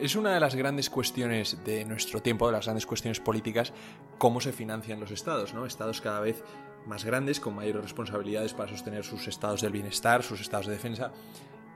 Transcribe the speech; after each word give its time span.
Es 0.00 0.16
una 0.16 0.32
de 0.32 0.40
las 0.40 0.54
grandes 0.54 0.88
cuestiones 0.88 1.62
de 1.62 1.84
nuestro 1.84 2.22
tiempo, 2.22 2.46
de 2.46 2.52
las 2.52 2.64
grandes 2.64 2.86
cuestiones 2.86 3.20
políticas, 3.20 3.74
cómo 4.16 4.40
se 4.40 4.50
financian 4.50 4.98
los 4.98 5.10
estados, 5.10 5.52
¿no? 5.52 5.66
Estados 5.66 6.00
cada 6.00 6.20
vez 6.20 6.42
más 6.86 7.04
grandes, 7.04 7.38
con 7.38 7.54
mayores 7.54 7.82
responsabilidades 7.82 8.54
para 8.54 8.70
sostener 8.70 9.04
sus 9.04 9.28
estados 9.28 9.60
del 9.60 9.72
bienestar, 9.72 10.22
sus 10.22 10.40
estados 10.40 10.68
de 10.68 10.72
defensa, 10.72 11.12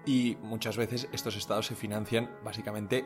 y 0.06 0.38
muchas 0.40 0.78
veces 0.78 1.06
estos 1.12 1.36
estados 1.36 1.66
se 1.66 1.74
financian 1.74 2.30
básicamente 2.42 3.04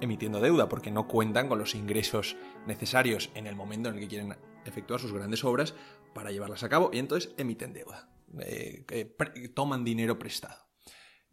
emitiendo 0.00 0.40
deuda, 0.40 0.68
porque 0.68 0.90
no 0.90 1.06
cuentan 1.06 1.48
con 1.48 1.60
los 1.60 1.76
ingresos 1.76 2.36
necesarios 2.66 3.30
en 3.36 3.46
el 3.46 3.54
momento 3.54 3.90
en 3.90 3.94
el 3.94 4.00
que 4.00 4.08
quieren 4.08 4.36
efectuar 4.64 4.98
sus 4.98 5.12
grandes 5.12 5.44
obras 5.44 5.76
para 6.14 6.32
llevarlas 6.32 6.64
a 6.64 6.68
cabo, 6.68 6.90
y 6.92 6.98
entonces 6.98 7.32
emiten 7.36 7.72
deuda, 7.72 8.08
eh, 8.40 9.14
toman 9.54 9.84
dinero 9.84 10.18
prestado. 10.18 10.71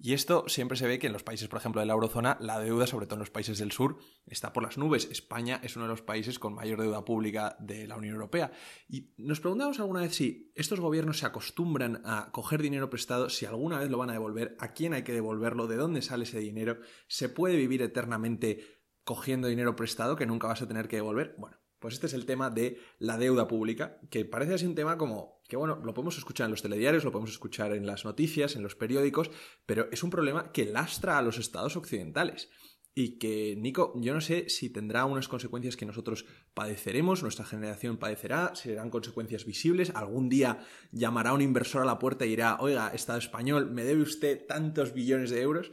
Y 0.02 0.14
esto 0.14 0.46
siempre 0.48 0.78
se 0.78 0.88
ve 0.88 0.98
que 0.98 1.08
en 1.08 1.14
los 1.14 1.24
países, 1.24 1.50
por 1.50 1.60
ejemplo, 1.60 1.82
de 1.82 1.86
la 1.86 1.92
eurozona, 1.92 2.38
la 2.40 2.58
deuda, 2.58 2.88
sobre 2.88 3.06
todo 3.06 3.16
en 3.16 3.20
los 3.20 3.32
países 3.32 3.58
del 3.58 3.74
sur, 3.74 3.98
está 4.26 4.54
por 4.54 4.64
las 4.64 4.78
nubes. 4.78 5.10
España 5.12 5.60
es 5.62 5.76
uno 5.76 5.86
de 5.86 5.92
los 5.92 6.02
países 6.02 6.40
con 6.40 6.56
mayor 6.56 6.80
deuda 6.80 7.04
pública 7.04 7.58
de 7.60 7.86
la 7.86 7.98
Unión 7.98 8.14
Europea. 8.14 8.54
Y 8.88 9.12
nos 9.18 9.42
preguntamos 9.42 9.78
alguna 9.82 10.00
vez 10.00 10.16
si 10.16 10.54
estos 10.56 10.80
gobiernos 10.80 11.20
se 11.20 11.26
acostumbran 11.26 12.02
a 12.06 12.32
coger 12.32 12.62
dinero 12.62 12.90
prestado, 12.90 13.30
si 13.30 13.46
alguna 13.46 13.80
vez 13.80 13.90
lo 13.90 13.98
van 13.98 14.10
a 14.10 14.14
devolver, 14.14 14.56
a 14.60 14.72
quién 14.72 14.94
hay 14.94 15.04
que 15.04 15.12
devolverlo, 15.12 15.68
de 15.68 15.76
dónde 15.76 16.02
sale 16.02 16.24
ese 16.24 16.40
dinero, 16.40 16.80
se 17.10 17.28
puede 17.28 17.58
vivir 17.58 17.82
eternamente 17.82 18.80
cogiendo 19.04 19.50
dinero 19.50 19.76
prestado 19.76 20.16
que 20.16 20.26
nunca 20.26 20.48
vas 20.48 20.62
a 20.62 20.68
tener 20.68 20.88
que 20.88 20.96
devolver. 20.96 21.36
Bueno, 21.38 21.58
pues 21.80 21.96
este 21.96 22.08
es 22.08 22.14
el 22.14 22.26
tema 22.26 22.50
de 22.50 22.80
la 23.00 23.18
deuda 23.18 23.50
pública, 23.50 24.00
que 24.10 24.24
parece 24.24 24.54
así 24.54 24.66
un 24.66 24.76
tema 24.76 24.98
como 24.98 25.39
que, 25.50 25.58
bueno, 25.58 25.82
lo 25.84 25.94
podemos 25.96 26.18
escuchar 26.18 26.46
en 26.46 26.52
los 26.52 26.62
telediarios, 26.62 27.04
lo 27.04 27.12
podemos 27.12 27.32
escuchar 27.32 27.74
en 27.74 27.88
las 27.88 28.06
noticias, 28.06 28.56
en 28.56 28.62
los 28.62 28.76
periódicos, 28.76 29.32
pero 29.66 29.90
es 29.92 30.04
un 30.04 30.12
problema 30.12 30.52
que 30.52 30.66
lastra 30.66 31.18
a 31.18 31.22
los 31.24 31.40
estados 31.40 31.76
occidentales. 31.76 32.50
Y 32.94 33.18
que, 33.18 33.56
Nico, 33.58 33.94
yo 33.96 34.14
no 34.14 34.22
sé 34.22 34.48
si 34.50 34.70
tendrá 34.70 35.06
unas 35.06 35.28
consecuencias 35.28 35.76
que 35.76 35.88
nosotros 35.88 36.26
padeceremos, 36.54 37.24
nuestra 37.24 37.46
generación 37.46 37.98
padecerá, 37.98 38.54
serán 38.56 38.92
consecuencias 38.92 39.46
visibles, 39.46 39.92
algún 39.96 40.30
día 40.30 40.60
llamará 40.92 41.34
un 41.34 41.42
inversor 41.42 41.82
a 41.82 41.86
la 41.86 41.98
puerta 41.98 42.26
y 42.26 42.30
dirá, 42.30 42.58
oiga, 42.60 42.90
Estado 42.90 43.18
español, 43.18 43.72
¿me 43.72 43.84
debe 43.84 44.04
usted 44.04 44.46
tantos 44.48 44.94
billones 44.94 45.32
de 45.32 45.42
euros? 45.42 45.72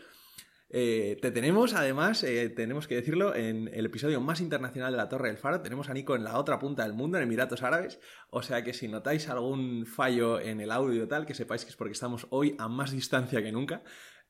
Eh, 0.69 1.17
te 1.23 1.31
tenemos, 1.31 1.75
además, 1.75 2.25
eh, 2.25 2.49
tenemos 2.49 2.89
que 2.89 2.97
decirlo, 2.97 3.35
en 3.35 3.69
el 3.69 3.87
episodio 3.87 4.21
más 4.21 4.41
internacional 4.41 4.93
de 4.93 4.97
la 4.97 5.09
Torre 5.09 5.29
del 5.29 5.39
Faro. 5.39 5.63
Tenemos 5.63 5.89
a 5.89 5.95
Nico 5.95 6.17
en 6.17 6.25
la 6.25 6.39
otra 6.39 6.59
punta 6.59 6.83
del 6.83 6.93
mundo, 6.93 7.19
en 7.19 7.25
Emiratos 7.25 7.63
Árabes. 7.63 8.01
O 8.31 8.43
sea 8.43 8.65
que 8.65 8.73
si 8.73 8.89
notáis 8.89 9.29
algún 9.29 9.87
fallo 9.87 10.41
en 10.41 10.61
el 10.61 10.73
audio 10.73 11.07
tal, 11.07 11.25
que 11.25 11.35
sepáis 11.35 11.65
que 11.65 11.71
es 11.71 11.77
porque 11.77 11.93
estamos 11.93 12.27
hoy 12.31 12.57
a 12.59 12.69
más 12.69 12.91
distancia 12.91 13.43
que 13.43 13.53
nunca. 13.53 13.85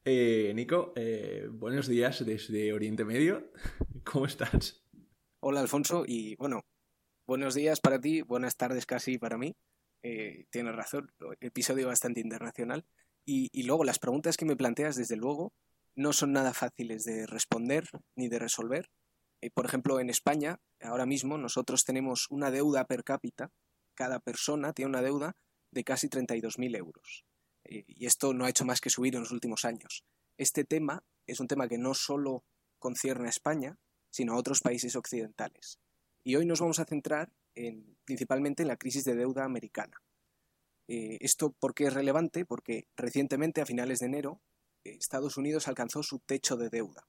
Eh, 0.04 0.52
Nico, 0.54 0.94
buenos 1.52 1.88
días 1.88 2.24
desde 2.24 2.72
Oriente 2.72 3.04
Medio. 3.04 3.50
¿Cómo 4.04 4.26
estás? 4.26 4.84
Hola, 5.40 5.60
Alfonso, 5.60 6.04
y 6.06 6.36
bueno, 6.36 6.64
buenos 7.26 7.54
días 7.54 7.80
para 7.80 8.00
ti, 8.00 8.22
buenas 8.22 8.56
tardes 8.56 8.84
casi 8.84 9.18
para 9.18 9.38
mí. 9.38 9.56
tienes 10.02 10.76
razón, 10.76 11.10
episodio 11.40 11.88
bastante 11.88 12.20
internacional. 12.20 12.84
Y, 13.24 13.48
y 13.52 13.64
luego 13.64 13.82
las 13.82 13.98
preguntas 13.98 14.36
que 14.36 14.44
me 14.44 14.54
planteas, 14.54 14.94
desde 14.94 15.16
luego, 15.16 15.52
no 15.96 16.12
son 16.12 16.32
nada 16.32 16.54
fáciles 16.54 17.04
de 17.04 17.26
responder 17.26 17.88
ni 18.14 18.28
de 18.28 18.38
resolver. 18.38 18.90
Eh, 19.40 19.50
por 19.50 19.66
ejemplo, 19.66 19.98
en 19.98 20.10
España, 20.10 20.60
ahora 20.80 21.06
mismo 21.06 21.38
nosotros 21.38 21.84
tenemos 21.84 22.26
una 22.30 22.50
deuda 22.50 22.84
per 22.84 23.02
cápita, 23.02 23.50
cada 23.94 24.20
persona 24.20 24.72
tiene 24.72 24.90
una 24.90 25.02
deuda 25.02 25.36
de 25.72 25.84
casi 25.84 26.08
32.000 26.08 26.76
euros. 26.76 27.24
Eh, 27.64 27.84
y 27.86 28.06
esto 28.06 28.34
no 28.34 28.44
ha 28.44 28.50
hecho 28.50 28.64
más 28.64 28.80
que 28.80 28.90
subir 28.90 29.14
en 29.14 29.22
los 29.22 29.32
últimos 29.32 29.64
años. 29.64 30.04
Este 30.38 30.64
tema 30.64 31.02
es 31.26 31.40
un 31.40 31.48
tema 31.48 31.68
que 31.68 31.78
no 31.78 31.94
solo 31.94 32.44
concierne 32.78 33.26
a 33.26 33.30
España, 33.30 33.78
sino 34.10 34.34
a 34.34 34.36
otros 34.36 34.60
países 34.60 34.96
occidentales. 34.96 35.80
Y 36.22 36.36
hoy 36.36 36.46
nos 36.46 36.60
vamos 36.60 36.78
a 36.78 36.84
centrar 36.84 37.32
en, 37.54 37.96
principalmente 38.04 38.62
en 38.62 38.68
la 38.68 38.76
crisis 38.76 39.04
de 39.04 39.14
deuda 39.14 39.44
americana. 39.44 40.02
Eh, 40.88 41.18
¿Esto 41.20 41.52
por 41.52 41.74
qué 41.74 41.84
es 41.84 41.94
relevante? 41.94 42.44
Porque 42.44 42.86
recientemente, 42.96 43.60
a 43.60 43.66
finales 43.66 43.98
de 43.98 44.06
enero, 44.06 44.40
Estados 44.94 45.36
Unidos 45.36 45.68
alcanzó 45.68 46.02
su 46.02 46.18
techo 46.20 46.56
de 46.56 46.70
deuda. 46.70 47.06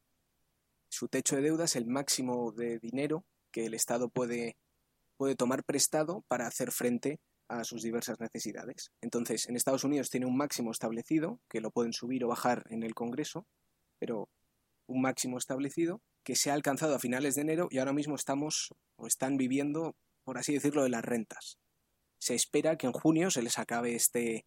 Su 0.89 1.07
techo 1.07 1.35
de 1.35 1.41
deuda 1.41 1.65
es 1.65 1.75
el 1.75 1.85
máximo 1.85 2.51
de 2.51 2.79
dinero 2.79 3.25
que 3.51 3.65
el 3.65 3.73
Estado 3.73 4.09
puede, 4.09 4.57
puede 5.17 5.35
tomar 5.35 5.63
prestado 5.63 6.23
para 6.27 6.47
hacer 6.47 6.71
frente 6.71 7.19
a 7.49 7.63
sus 7.63 7.81
diversas 7.81 8.19
necesidades. 8.19 8.91
Entonces, 9.01 9.47
en 9.47 9.55
Estados 9.55 9.83
Unidos 9.83 10.09
tiene 10.09 10.25
un 10.25 10.37
máximo 10.37 10.71
establecido, 10.71 11.39
que 11.49 11.61
lo 11.61 11.71
pueden 11.71 11.93
subir 11.93 12.23
o 12.23 12.27
bajar 12.27 12.65
en 12.69 12.83
el 12.83 12.93
Congreso, 12.93 13.45
pero 13.99 14.29
un 14.87 15.01
máximo 15.01 15.37
establecido 15.37 16.01
que 16.23 16.35
se 16.35 16.51
ha 16.51 16.53
alcanzado 16.53 16.95
a 16.95 16.99
finales 16.99 17.35
de 17.35 17.41
enero 17.41 17.67
y 17.71 17.77
ahora 17.77 17.93
mismo 17.93 18.15
estamos 18.15 18.73
o 18.97 19.07
están 19.07 19.37
viviendo, 19.37 19.95
por 20.23 20.37
así 20.37 20.53
decirlo, 20.53 20.83
de 20.83 20.89
las 20.89 21.05
rentas. 21.05 21.57
Se 22.19 22.35
espera 22.35 22.77
que 22.77 22.87
en 22.87 22.93
junio 22.93 23.31
se 23.31 23.41
les 23.41 23.59
acabe 23.59 23.95
este, 23.95 24.45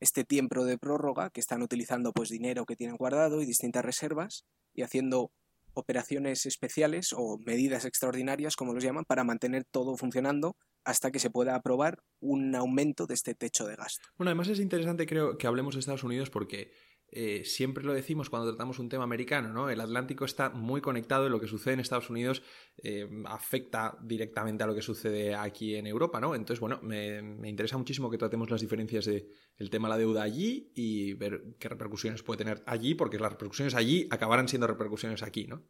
este 0.00 0.24
tiempo 0.24 0.64
de 0.64 0.78
prórroga, 0.78 1.30
que 1.30 1.40
están 1.40 1.62
utilizando 1.62 2.12
pues 2.12 2.28
dinero 2.28 2.64
que 2.64 2.76
tienen 2.76 2.96
guardado 2.96 3.42
y 3.42 3.46
distintas 3.46 3.84
reservas 3.84 4.44
y 4.74 4.82
haciendo 4.82 5.30
operaciones 5.74 6.46
especiales 6.46 7.12
o 7.16 7.38
medidas 7.44 7.84
extraordinarias, 7.84 8.56
como 8.56 8.74
los 8.74 8.82
llaman, 8.82 9.04
para 9.04 9.24
mantener 9.24 9.64
todo 9.64 9.96
funcionando 9.96 10.56
hasta 10.84 11.10
que 11.10 11.18
se 11.18 11.30
pueda 11.30 11.54
aprobar 11.54 11.98
un 12.20 12.54
aumento 12.54 13.06
de 13.06 13.14
este 13.14 13.34
techo 13.34 13.66
de 13.66 13.76
gasto. 13.76 14.08
Bueno, 14.16 14.30
además 14.30 14.48
es 14.48 14.60
interesante 14.60 15.06
creo 15.06 15.36
que 15.36 15.46
hablemos 15.46 15.74
de 15.74 15.80
Estados 15.80 16.04
Unidos 16.04 16.30
porque 16.30 16.72
eh, 17.10 17.44
siempre 17.44 17.84
lo 17.84 17.94
decimos 17.94 18.28
cuando 18.28 18.50
tratamos 18.50 18.78
un 18.78 18.88
tema 18.88 19.04
americano, 19.04 19.48
¿no? 19.48 19.70
El 19.70 19.80
Atlántico 19.80 20.24
está 20.24 20.50
muy 20.50 20.80
conectado 20.80 21.26
y 21.26 21.30
lo 21.30 21.40
que 21.40 21.46
sucede 21.46 21.74
en 21.74 21.80
Estados 21.80 22.10
Unidos 22.10 22.42
eh, 22.82 23.08
afecta 23.24 23.96
directamente 24.02 24.64
a 24.64 24.66
lo 24.66 24.74
que 24.74 24.82
sucede 24.82 25.34
aquí 25.34 25.76
en 25.76 25.86
Europa, 25.86 26.20
¿no? 26.20 26.34
Entonces, 26.34 26.60
bueno, 26.60 26.80
me, 26.82 27.48
interesa 27.48 27.78
muchísimo 27.78 28.10
que 28.10 28.18
tratemos 28.18 28.50
las 28.50 28.60
diferencias 28.60 29.06
del 29.06 29.70
tema 29.70 29.88
de 29.88 29.94
la 29.94 29.98
deuda 29.98 30.22
allí 30.22 30.70
y 30.74 31.14
ver 31.14 31.56
qué 31.58 31.68
repercusiones 31.68 32.22
puede 32.22 32.38
tener 32.38 32.62
allí, 32.66 32.94
porque 32.94 33.18
las 33.18 33.32
repercusiones 33.32 33.74
allí 33.74 34.06
acabarán 34.10 34.48
siendo 34.48 34.66
repercusiones 34.66 35.22
aquí, 35.22 35.46
¿no? 35.46 35.64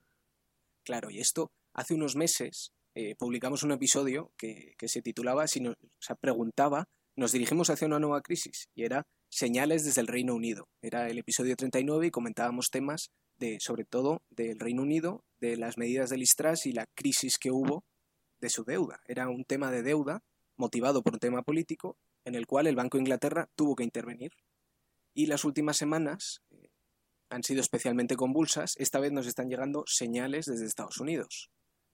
Claro, 0.84 1.10
y 1.10 1.20
esto 1.20 1.52
hace 1.72 1.94
unos 1.94 2.16
meses 2.16 2.72
eh, 2.94 3.14
publicamos 3.16 3.62
un 3.62 3.70
episodio 3.70 4.32
que, 4.36 4.74
se 4.86 5.02
titulaba, 5.02 5.46
si 5.46 5.60
nos, 5.60 5.76
o 5.76 6.16
preguntaba, 6.16 6.88
nos 7.14 7.30
dirigimos 7.30 7.70
hacia 7.70 7.86
una 7.86 8.00
nueva 8.00 8.22
crisis, 8.22 8.70
y 8.74 8.82
era 8.82 9.06
señales 9.28 9.84
desde 9.84 10.00
el 10.00 10.06
Reino 10.06 10.34
Unido. 10.34 10.68
Era 10.82 11.08
el 11.08 11.18
episodio 11.18 11.56
39 11.56 12.06
y 12.06 12.10
comentábamos 12.10 12.70
temas 12.70 13.10
de, 13.38 13.58
sobre 13.60 13.84
todo 13.84 14.22
del 14.30 14.58
Reino 14.58 14.82
Unido, 14.82 15.24
de 15.40 15.56
las 15.56 15.78
medidas 15.78 16.10
del 16.10 16.22
Istras 16.22 16.66
y 16.66 16.72
la 16.72 16.86
crisis 16.94 17.38
que 17.38 17.50
hubo 17.50 17.84
de 18.40 18.48
su 18.48 18.64
deuda. 18.64 19.00
Era 19.06 19.28
un 19.28 19.44
tema 19.44 19.70
de 19.70 19.82
deuda 19.82 20.22
motivado 20.56 21.02
por 21.02 21.14
un 21.14 21.20
tema 21.20 21.42
político 21.42 21.96
en 22.24 22.34
el 22.34 22.46
cual 22.46 22.66
el 22.66 22.76
Banco 22.76 22.98
de 22.98 23.02
Inglaterra 23.02 23.48
tuvo 23.54 23.76
que 23.76 23.84
intervenir. 23.84 24.32
Y 25.14 25.26
las 25.26 25.44
últimas 25.44 25.76
semanas 25.76 26.42
eh, 26.50 26.68
han 27.30 27.42
sido 27.42 27.60
especialmente 27.60 28.16
convulsas. 28.16 28.74
Esta 28.76 29.00
vez 29.00 29.12
nos 29.12 29.26
están 29.26 29.48
llegando 29.48 29.84
señales 29.86 30.46
desde 30.46 30.66
Estados 30.66 30.98
Unidos. 30.98 31.50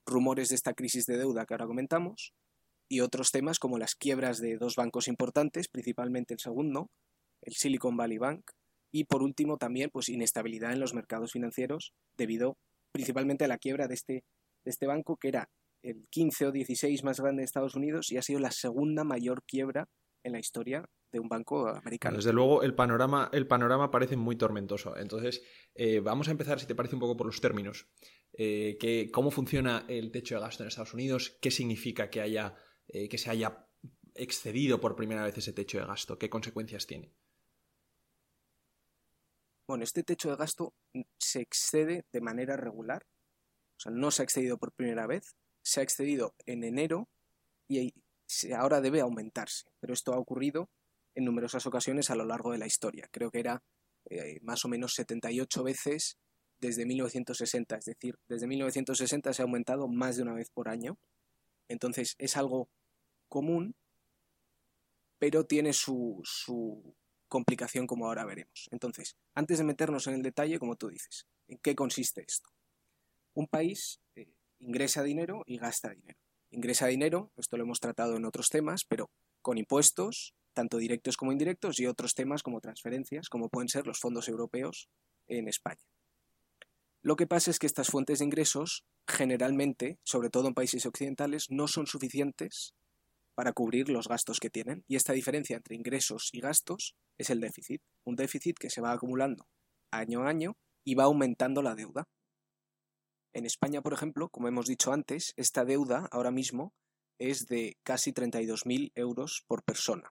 Rumores 0.06 0.48
de 0.48 0.56
esta 0.56 0.74
crisis 0.74 1.06
de 1.06 1.18
deuda 1.18 1.46
que 1.46 1.54
ahora 1.54 1.66
comentamos 1.66 2.32
y 2.88 3.00
otros 3.00 3.30
temas 3.30 3.58
como 3.58 3.78
las 3.78 3.94
quiebras 3.94 4.38
de 4.38 4.56
dos 4.58 4.76
bancos 4.76 5.08
importantes, 5.08 5.68
principalmente 5.68 6.34
el 6.34 6.40
segundo, 6.40 6.90
el 7.44 7.54
Silicon 7.54 7.96
Valley 7.96 8.18
Bank, 8.18 8.50
y 8.92 9.04
por 9.04 9.22
último 9.22 9.56
también 9.56 9.90
pues 9.92 10.08
inestabilidad 10.08 10.72
en 10.72 10.80
los 10.80 10.94
mercados 10.94 11.32
financieros 11.32 11.94
debido 12.16 12.56
principalmente 12.92 13.44
a 13.44 13.48
la 13.48 13.58
quiebra 13.58 13.88
de 13.88 13.94
este, 13.94 14.24
de 14.64 14.70
este 14.70 14.86
banco 14.86 15.16
que 15.16 15.28
era 15.28 15.50
el 15.82 16.06
15 16.10 16.46
o 16.46 16.52
16 16.52 17.02
más 17.02 17.20
grande 17.20 17.40
de 17.40 17.44
Estados 17.44 17.74
Unidos 17.74 18.12
y 18.12 18.18
ha 18.18 18.22
sido 18.22 18.38
la 18.38 18.52
segunda 18.52 19.02
mayor 19.02 19.42
quiebra 19.46 19.88
en 20.22 20.32
la 20.32 20.38
historia 20.38 20.88
de 21.12 21.20
un 21.20 21.28
banco 21.28 21.68
americano. 21.68 22.16
Desde 22.16 22.32
luego 22.32 22.62
el 22.62 22.74
panorama, 22.74 23.30
el 23.32 23.46
panorama 23.46 23.90
parece 23.90 24.16
muy 24.16 24.36
tormentoso. 24.36 24.96
Entonces, 24.96 25.42
eh, 25.74 26.00
vamos 26.00 26.28
a 26.28 26.30
empezar, 26.30 26.58
si 26.58 26.66
te 26.66 26.74
parece, 26.74 26.96
un 26.96 27.00
poco 27.00 27.16
por 27.16 27.26
los 27.26 27.40
términos. 27.40 27.88
Eh, 28.32 28.78
¿Cómo 29.12 29.30
funciona 29.30 29.84
el 29.88 30.10
techo 30.10 30.36
de 30.36 30.40
gasto 30.40 30.62
en 30.62 30.68
Estados 30.68 30.94
Unidos? 30.94 31.36
¿Qué 31.40 31.50
significa 31.50 32.10
que, 32.10 32.20
haya, 32.20 32.54
eh, 32.88 33.08
que 33.08 33.18
se 33.18 33.30
haya 33.30 33.66
excedido 34.14 34.80
por 34.80 34.96
primera 34.96 35.24
vez 35.24 35.36
ese 35.38 35.52
techo 35.52 35.78
de 35.78 35.86
gasto? 35.86 36.18
¿Qué 36.18 36.30
consecuencias 36.30 36.86
tiene? 36.86 37.12
Bueno, 39.66 39.84
este 39.84 40.02
techo 40.02 40.30
de 40.30 40.36
gasto 40.36 40.74
se 41.18 41.40
excede 41.40 42.04
de 42.12 42.20
manera 42.20 42.56
regular, 42.56 43.06
o 43.76 43.80
sea, 43.80 43.92
no 43.92 44.10
se 44.10 44.22
ha 44.22 44.24
excedido 44.24 44.58
por 44.58 44.72
primera 44.72 45.06
vez, 45.06 45.36
se 45.62 45.80
ha 45.80 45.82
excedido 45.82 46.34
en 46.46 46.64
enero 46.64 47.08
y 47.66 47.94
ahora 48.54 48.80
debe 48.80 49.00
aumentarse, 49.00 49.64
pero 49.80 49.94
esto 49.94 50.12
ha 50.12 50.18
ocurrido 50.18 50.68
en 51.14 51.24
numerosas 51.24 51.66
ocasiones 51.66 52.10
a 52.10 52.14
lo 52.14 52.24
largo 52.24 52.52
de 52.52 52.58
la 52.58 52.66
historia. 52.66 53.08
Creo 53.10 53.30
que 53.30 53.40
era 53.40 53.62
eh, 54.10 54.38
más 54.42 54.64
o 54.64 54.68
menos 54.68 54.94
78 54.94 55.62
veces 55.62 56.18
desde 56.60 56.84
1960, 56.86 57.76
es 57.76 57.84
decir, 57.84 58.18
desde 58.28 58.46
1960 58.46 59.32
se 59.32 59.42
ha 59.42 59.44
aumentado 59.44 59.88
más 59.88 60.16
de 60.16 60.22
una 60.22 60.34
vez 60.34 60.50
por 60.50 60.68
año. 60.68 60.98
Entonces 61.68 62.14
es 62.18 62.36
algo 62.36 62.68
común, 63.28 63.74
pero 65.18 65.44
tiene 65.44 65.72
su, 65.72 66.20
su 66.24 66.94
complicación 67.28 67.86
como 67.86 68.06
ahora 68.06 68.24
veremos. 68.24 68.68
Entonces, 68.70 69.16
antes 69.34 69.58
de 69.58 69.64
meternos 69.64 70.06
en 70.06 70.14
el 70.14 70.22
detalle, 70.22 70.58
como 70.58 70.76
tú 70.76 70.88
dices, 70.88 71.26
¿en 71.48 71.58
qué 71.58 71.74
consiste 71.74 72.24
esto? 72.26 72.50
Un 73.34 73.46
país 73.48 74.00
eh, 74.16 74.28
ingresa 74.60 75.02
dinero 75.02 75.42
y 75.46 75.58
gasta 75.58 75.90
dinero. 75.90 76.18
Ingresa 76.50 76.86
dinero, 76.86 77.32
esto 77.36 77.56
lo 77.56 77.64
hemos 77.64 77.80
tratado 77.80 78.16
en 78.16 78.24
otros 78.24 78.48
temas, 78.48 78.84
pero 78.88 79.10
con 79.42 79.58
impuestos, 79.58 80.34
tanto 80.52 80.78
directos 80.78 81.16
como 81.16 81.32
indirectos, 81.32 81.80
y 81.80 81.86
otros 81.86 82.14
temas 82.14 82.42
como 82.42 82.60
transferencias, 82.60 83.28
como 83.28 83.48
pueden 83.48 83.68
ser 83.68 83.86
los 83.86 83.98
fondos 83.98 84.28
europeos 84.28 84.88
en 85.26 85.48
España. 85.48 85.82
Lo 87.02 87.16
que 87.16 87.26
pasa 87.26 87.50
es 87.50 87.58
que 87.58 87.66
estas 87.66 87.88
fuentes 87.88 88.20
de 88.20 88.24
ingresos 88.24 88.84
generalmente, 89.06 89.98
sobre 90.04 90.30
todo 90.30 90.48
en 90.48 90.54
países 90.54 90.86
occidentales, 90.86 91.46
no 91.50 91.68
son 91.68 91.86
suficientes 91.86 92.74
para 93.34 93.52
cubrir 93.52 93.88
los 93.88 94.08
gastos 94.08 94.38
que 94.40 94.50
tienen. 94.50 94.84
Y 94.88 94.96
esta 94.96 95.12
diferencia 95.12 95.56
entre 95.56 95.76
ingresos 95.76 96.30
y 96.32 96.40
gastos 96.40 96.94
es 97.18 97.30
el 97.30 97.40
déficit. 97.40 97.82
Un 98.04 98.16
déficit 98.16 98.56
que 98.58 98.70
se 98.70 98.80
va 98.80 98.92
acumulando 98.92 99.46
año 99.90 100.22
a 100.22 100.28
año 100.28 100.56
y 100.84 100.94
va 100.94 101.04
aumentando 101.04 101.62
la 101.62 101.74
deuda. 101.74 102.04
En 103.32 103.46
España, 103.46 103.82
por 103.82 103.92
ejemplo, 103.92 104.28
como 104.28 104.48
hemos 104.48 104.66
dicho 104.66 104.92
antes, 104.92 105.32
esta 105.36 105.64
deuda 105.64 106.08
ahora 106.12 106.30
mismo 106.30 106.72
es 107.18 107.46
de 107.46 107.76
casi 107.82 108.12
32.000 108.12 108.92
euros 108.94 109.44
por 109.46 109.64
persona. 109.64 110.10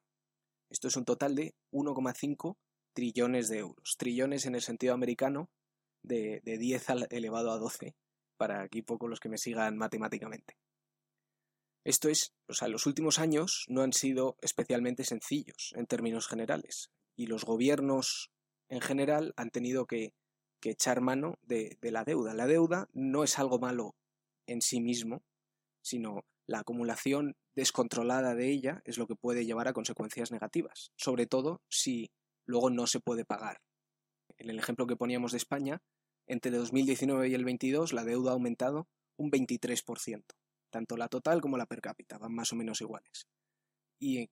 Esto 0.70 0.88
es 0.88 0.96
un 0.96 1.06
total 1.06 1.36
de 1.36 1.54
1,5 1.72 2.58
trillones 2.94 3.48
de 3.50 3.60
euros. 3.60 3.96
Trillones 3.98 4.46
en 4.46 4.56
el 4.56 4.62
sentido 4.62 4.94
americano 4.94 5.50
de, 6.02 6.42
de 6.44 6.58
10 6.58 6.86
elevado 7.12 7.52
a 7.52 7.58
12, 7.58 7.96
para 8.38 8.64
aquí 8.64 8.82
poco 8.82 9.08
los 9.08 9.20
que 9.20 9.30
me 9.30 9.38
sigan 9.38 9.78
matemáticamente. 9.78 10.56
Esto 11.86 12.08
es, 12.08 12.34
o 12.48 12.54
sea, 12.54 12.70
los 12.70 12.86
últimos 12.86 13.20
años 13.20 13.66
no 13.68 13.82
han 13.82 13.92
sido 13.92 14.38
especialmente 14.42 15.04
sencillos 15.04 15.74
en 15.76 15.86
términos 15.86 16.28
generales 16.28 16.92
y 17.16 17.28
los 17.28 17.44
gobiernos 17.44 18.32
en 18.70 18.80
general 18.80 19.34
han 19.36 19.50
tenido 19.50 19.86
que, 19.86 20.14
echar 20.66 21.02
mano 21.02 21.38
de, 21.42 21.78
de 21.82 21.92
la 21.92 22.06
deuda. 22.06 22.34
La 22.34 22.48
deuda 22.48 22.88
no 22.94 23.26
es 23.26 23.38
algo 23.38 23.60
malo 23.60 23.98
en 24.48 24.62
sí 24.62 24.80
mismo, 24.80 25.22
sino 25.82 26.24
la 26.48 26.60
acumulación 26.60 27.36
descontrolada 27.54 28.34
de 28.34 28.50
ella 28.50 28.82
es 28.86 28.98
lo 28.98 29.06
que 29.06 29.18
puede 29.18 29.46
llevar 29.46 29.68
a 29.68 29.74
consecuencias 29.74 30.32
negativas, 30.32 30.94
sobre 30.96 31.28
todo 31.28 31.62
si 31.68 32.12
luego 32.46 32.70
no 32.70 32.88
se 32.88 33.02
puede 33.02 33.26
pagar. 33.26 33.60
En 34.38 34.50
el 34.50 34.58
ejemplo 34.58 34.88
que 34.88 34.96
poníamos 34.96 35.34
de 35.34 35.40
España, 35.40 35.82
entre 36.28 36.50
el 36.50 36.60
2019 36.60 37.28
y 37.28 37.34
el 37.34 37.44
22 37.44 37.92
la 37.92 38.06
deuda 38.06 38.32
ha 38.32 38.34
aumentado 38.36 38.88
un 39.18 39.32
23% 39.32 40.24
tanto 40.74 40.98
la 40.98 41.08
total 41.08 41.40
como 41.40 41.56
la 41.56 41.68
per 41.68 41.82
cápita, 41.82 42.18
van 42.18 42.34
más 42.34 42.52
o 42.52 42.56
menos 42.56 42.82
iguales. 42.82 43.28
Y 44.00 44.28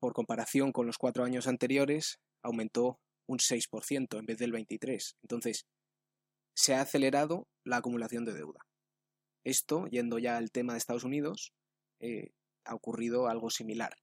por 0.00 0.12
comparación 0.12 0.72
con 0.72 0.86
los 0.86 0.98
cuatro 0.98 1.22
años 1.22 1.46
anteriores, 1.46 2.18
aumentó 2.42 2.98
un 3.28 3.38
6% 3.38 4.18
en 4.18 4.26
vez 4.26 4.38
del 4.38 4.52
23%. 4.52 5.14
Entonces, 5.22 5.66
se 6.56 6.74
ha 6.74 6.80
acelerado 6.80 7.46
la 7.64 7.76
acumulación 7.76 8.24
de 8.24 8.34
deuda. 8.34 8.66
Esto, 9.44 9.86
yendo 9.86 10.18
ya 10.18 10.36
al 10.36 10.50
tema 10.50 10.72
de 10.72 10.80
Estados 10.80 11.04
Unidos, 11.04 11.52
eh, 12.00 12.32
ha 12.64 12.74
ocurrido 12.74 13.28
algo 13.28 13.48
similar. 13.48 13.94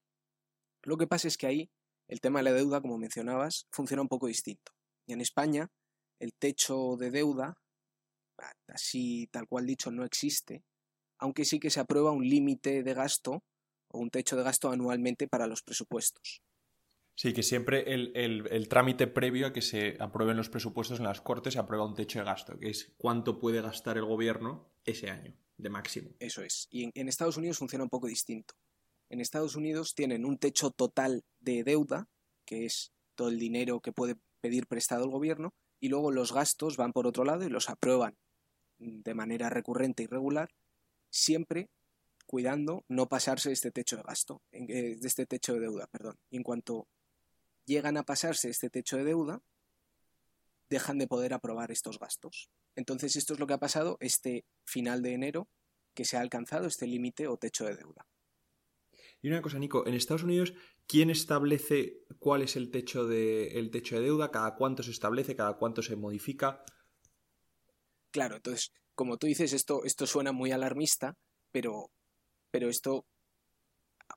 Lo 0.82 0.96
que 0.96 1.06
pasa 1.06 1.28
es 1.28 1.36
que 1.36 1.48
ahí 1.48 1.70
el 2.08 2.22
tema 2.22 2.38
de 2.38 2.44
la 2.44 2.52
deuda, 2.54 2.80
como 2.80 2.96
mencionabas, 2.96 3.66
funciona 3.70 4.00
un 4.00 4.08
poco 4.08 4.26
distinto. 4.26 4.72
Y 5.06 5.12
en 5.12 5.20
España, 5.20 5.70
el 6.18 6.32
techo 6.32 6.96
de 6.96 7.10
deuda, 7.10 7.58
así 8.68 9.28
tal 9.30 9.46
cual 9.46 9.66
dicho, 9.66 9.90
no 9.90 10.06
existe, 10.06 10.64
aunque 11.18 11.44
sí 11.44 11.60
que 11.60 11.70
se 11.70 11.80
aprueba 11.80 12.12
un 12.12 12.28
límite 12.28 12.82
de 12.82 12.94
gasto 12.94 13.42
o 13.88 13.98
un 13.98 14.10
techo 14.10 14.36
de 14.36 14.42
gasto 14.42 14.70
anualmente 14.70 15.28
para 15.28 15.46
los 15.46 15.62
presupuestos. 15.62 16.42
Sí, 17.18 17.32
que 17.32 17.42
siempre 17.42 17.92
el, 17.92 18.68
trámite 18.68 19.08
previo 19.08 19.48
a 19.48 19.52
que 19.52 19.60
se 19.60 19.96
aprueben 19.98 20.36
los 20.36 20.48
presupuestos 20.48 21.00
en 21.00 21.04
las 21.04 21.20
Cortes 21.20 21.54
se 21.54 21.58
aprueba 21.58 21.84
un 21.84 21.94
techo 21.94 22.20
de 22.20 22.24
gasto, 22.24 22.56
que 22.56 22.70
es 22.70 22.92
cuánto 22.96 23.40
puede 23.40 23.60
gastar 23.60 23.96
el 23.96 24.04
gobierno 24.04 24.70
ese 24.84 25.10
año, 25.10 25.34
de 25.56 25.68
máximo. 25.68 26.10
Eso 26.20 26.42
es. 26.42 26.68
Y 26.70 26.92
en, 26.94 27.08
Estados 27.08 27.36
Unidos 27.36 27.58
funciona 27.58 27.82
un 27.82 27.90
poco 27.90 28.06
distinto. 28.06 28.54
En 29.10 29.20
Estados 29.20 29.56
Unidos 29.56 29.96
tienen 29.96 30.24
un 30.24 30.38
techo 30.38 30.70
total 30.70 31.24
de 31.40 31.64
deuda, 31.64 32.06
que 32.44 32.66
es 32.66 32.92
todo 33.16 33.30
el 33.30 33.40
dinero 33.40 33.80
que 33.80 33.90
puede 33.90 34.14
pedir 34.40 34.68
prestado 34.68 35.04
el 35.04 35.10
gobierno, 35.10 35.54
y 35.80 35.88
luego 35.88 36.12
los 36.12 36.32
gastos 36.32 36.76
van 36.76 36.92
por 36.92 37.08
otro 37.08 37.24
lado 37.24 37.44
y 37.44 37.48
los 37.48 37.68
aprueban 37.68 38.16
de 38.78 39.14
manera 39.14 39.50
recurrente 39.50 40.04
y 40.04 40.06
regular 40.06 40.50
siempre 41.10 41.68
cuidando 42.26 42.84
no 42.88 43.08
pasarse 43.08 43.52
este 43.52 43.70
techo 43.70 43.96
de 43.96 44.02
gasto, 44.02 44.42
eh, 44.52 44.96
de 45.00 45.08
este 45.08 45.26
techo 45.26 45.54
de 45.54 45.60
deuda, 45.60 45.86
perdón. 45.86 46.18
Y 46.30 46.36
en 46.36 46.42
cuanto 46.42 46.86
llegan 47.64 47.96
a 47.96 48.02
pasarse 48.02 48.50
este 48.50 48.70
techo 48.70 48.96
de 48.98 49.04
deuda, 49.04 49.40
dejan 50.68 50.98
de 50.98 51.06
poder 51.06 51.32
aprobar 51.32 51.70
estos 51.70 51.98
gastos. 51.98 52.50
Entonces 52.76 53.16
esto 53.16 53.34
es 53.34 53.40
lo 53.40 53.46
que 53.46 53.54
ha 53.54 53.58
pasado 53.58 53.96
este 54.00 54.44
final 54.64 55.02
de 55.02 55.14
enero, 55.14 55.48
que 55.94 56.04
se 56.04 56.16
ha 56.16 56.20
alcanzado 56.20 56.66
este 56.66 56.86
límite 56.86 57.26
o 57.28 57.38
techo 57.38 57.64
de 57.64 57.76
deuda. 57.76 58.06
Y 59.20 59.28
una 59.28 59.42
cosa, 59.42 59.58
Nico, 59.58 59.86
en 59.86 59.94
Estados 59.94 60.22
Unidos, 60.22 60.54
¿quién 60.86 61.10
establece 61.10 62.04
cuál 62.18 62.42
es 62.42 62.56
el 62.56 62.70
techo 62.70 63.06
de, 63.06 63.58
el 63.58 63.70
techo 63.70 63.96
de 63.96 64.02
deuda? 64.02 64.30
¿Cada 64.30 64.54
cuánto 64.54 64.82
se 64.82 64.92
establece? 64.92 65.34
¿Cada 65.34 65.54
cuánto 65.54 65.82
se 65.82 65.96
modifica? 65.96 66.62
Claro, 68.18 68.36
entonces 68.36 68.72
como 68.98 69.16
tú 69.16 69.28
dices, 69.28 69.52
esto, 69.52 69.84
esto 69.84 70.08
suena 70.08 70.32
muy 70.32 70.50
alarmista, 70.50 71.16
pero, 71.52 71.92
pero 72.50 72.68
esto, 72.68 73.06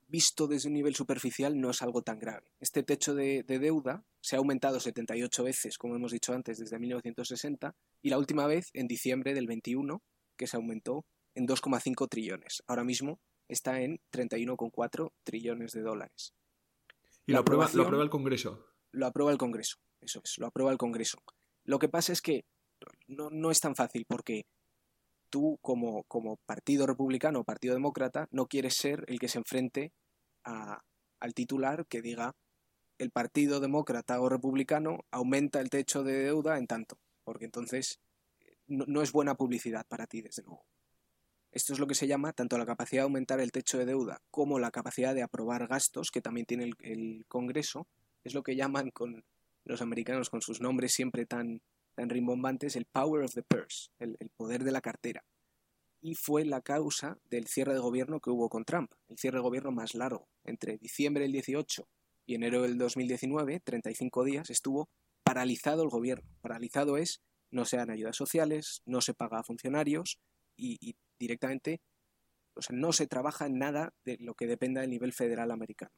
visto 0.07 0.48
desde 0.48 0.69
un 0.69 0.74
nivel 0.74 0.95
superficial, 0.95 1.62
no 1.62 1.69
es 1.69 1.83
algo 1.83 2.01
tan 2.01 2.18
grave. 2.18 2.51
Este 2.59 2.81
techo 2.81 3.13
de, 3.13 3.44
deuda 3.44 4.03
se 4.21 4.36
ha 4.36 4.39
aumentado 4.39 4.80
78 4.80 5.44
veces, 5.44 5.77
como 5.77 5.95
hemos 5.95 6.12
dicho 6.13 6.33
antes, 6.33 6.57
desde 6.57 6.80
1960, 6.80 7.75
y 8.01 8.09
la 8.09 8.18
última 8.18 8.48
vez 8.48 8.71
en 8.74 8.88
diciembre 8.88 9.36
del 9.36 9.45
21, 9.45 10.01
que 10.36 10.48
se 10.48 10.57
aumentó 10.57 11.06
en 11.36 11.45
2,5 11.45 12.09
trillones. 12.09 12.63
Ahora 12.65 12.83
mismo 12.83 13.19
está 13.48 13.81
en 13.81 14.00
31,4 14.12 15.12
trillones 15.24 15.74
de 15.74 15.81
dólares. 15.81 16.33
¿Y 17.27 17.33
lo 17.33 17.42
aprueba, 17.42 17.69
lo 17.71 17.83
aprueba 17.83 18.03
el 18.03 18.09
Congreso? 18.09 18.65
Lo 18.94 19.06
aprueba 19.06 19.31
el 19.31 19.38
Congreso, 19.38 19.77
eso 20.01 20.21
es, 20.24 20.39
lo 20.39 20.48
aprueba 20.48 20.71
el 20.71 20.80
Congreso. 20.80 21.19
Lo 21.65 21.77
que 21.77 21.88
pasa 21.88 22.13
es 22.13 22.24
que 22.24 22.45
no, 23.07 23.30
no 23.30 23.51
es 23.51 23.60
tan 23.60 23.75
fácil 23.75 24.06
porque 24.07 24.45
tú 25.30 25.57
como, 25.62 26.04
como 26.04 26.38
partido 26.45 26.86
republicano 26.86 27.39
o 27.39 27.44
partido 27.44 27.74
demócrata 27.74 28.28
no 28.31 28.45
quieres 28.45 28.75
ser 28.75 29.06
el 29.07 29.18
que 29.18 29.30
se 29.30 29.39
enfrente 29.39 29.92
al 30.44 31.33
titular 31.33 31.86
que 31.88 32.01
diga 32.01 32.36
el 32.98 33.10
partido 33.10 33.60
demócrata 33.60 34.22
o 34.22 34.30
republicano 34.30 35.06
aumenta 35.10 35.60
el 35.60 35.70
techo 35.70 36.03
de 36.03 36.24
deuda 36.24 36.58
en 36.58 36.67
tanto, 36.67 37.00
porque 37.24 37.46
entonces 37.46 38.00
no, 38.67 39.01
es 39.01 39.12
buena 39.12 39.36
publicidad 39.36 39.86
para 39.88 40.06
ti, 40.06 40.22
desde 40.22 40.44
luego. 40.44 40.63
Esto 41.51 41.74
es 41.74 41.79
lo 41.79 41.88
que 41.88 41.96
se 41.96 42.08
llama 42.08 42.32
tanto 42.32 42.58
la 42.58 42.65
capacidad 42.65 43.01
de 43.01 43.06
aumentar 43.06 43.39
el 43.39 43.51
techo 43.51 43.77
de 43.77 43.86
deuda 43.86 44.22
como 44.29 44.60
la 44.60 44.72
capacidad 44.72 45.15
de 45.15 45.24
aprobar 45.24 45.67
gastos, 45.67 46.12
que 46.12 46.22
también 46.22 46.46
tiene 46.46 46.65
el, 46.65 46.75
el 46.79 47.25
Congreso, 47.27 47.88
es 48.24 48.34
lo 48.34 48.44
que 48.44 48.56
llaman 48.56 48.91
con 48.91 49.24
los 49.65 49.82
americanos 49.82 50.29
con 50.29 50.41
sus 50.41 50.62
nombres 50.62 50.94
siempre 50.94 51.25
tan 51.25 51.62
tan 51.95 52.10
rimbombantes 52.10 52.74
es 52.74 52.75
el 52.75 52.86
power 52.86 53.24
of 53.24 53.33
the 53.33 53.43
purse, 53.43 53.89
el, 54.00 54.17
poder 54.36 54.63
de 54.63 54.71
la 54.71 54.81
cartera. 54.81 55.24
Y 56.01 56.15
fue 56.15 56.45
la 56.45 56.62
causa 56.62 57.19
del 57.29 57.48
cierre 57.48 57.74
de 57.74 57.79
gobierno 57.79 58.19
que 58.19 58.31
hubo 58.31 58.50
con 58.50 58.65
Trump, 58.65 58.91
el 59.07 59.17
cierre 59.17 59.38
de 59.38 59.43
gobierno 59.43 59.71
más 59.71 59.93
largo. 59.93 60.27
Entre 60.43 60.77
diciembre 60.77 61.24
del 61.24 61.31
18 61.33 61.88
y 62.25 62.36
enero 62.36 62.63
del 62.63 62.77
2019, 62.77 63.60
35 63.60 64.24
días, 64.24 64.50
estuvo 64.50 64.89
paralizado 65.24 65.83
el 65.83 65.89
gobierno. 65.89 66.27
Paralizado 66.41 66.98
es, 66.98 67.21
no 67.51 67.65
se 67.65 67.77
dan 67.77 67.91
ayudas 67.91 68.15
sociales, 68.15 68.81
no 68.86 69.01
se 69.01 69.13
paga 69.13 69.39
a 69.39 69.43
funcionarios 69.43 70.19
y, 70.55 70.77
y 70.81 70.95
directamente 71.19 71.81
o 72.53 72.62
sea, 72.62 72.75
no 72.75 72.91
se 72.93 73.07
trabaja 73.07 73.45
en 73.45 73.57
nada 73.57 73.93
de 74.03 74.17
lo 74.19 74.33
que 74.33 74.48
dependa 74.48 74.81
del 74.81 74.89
nivel 74.89 75.13
federal 75.13 75.51
americano. 75.51 75.91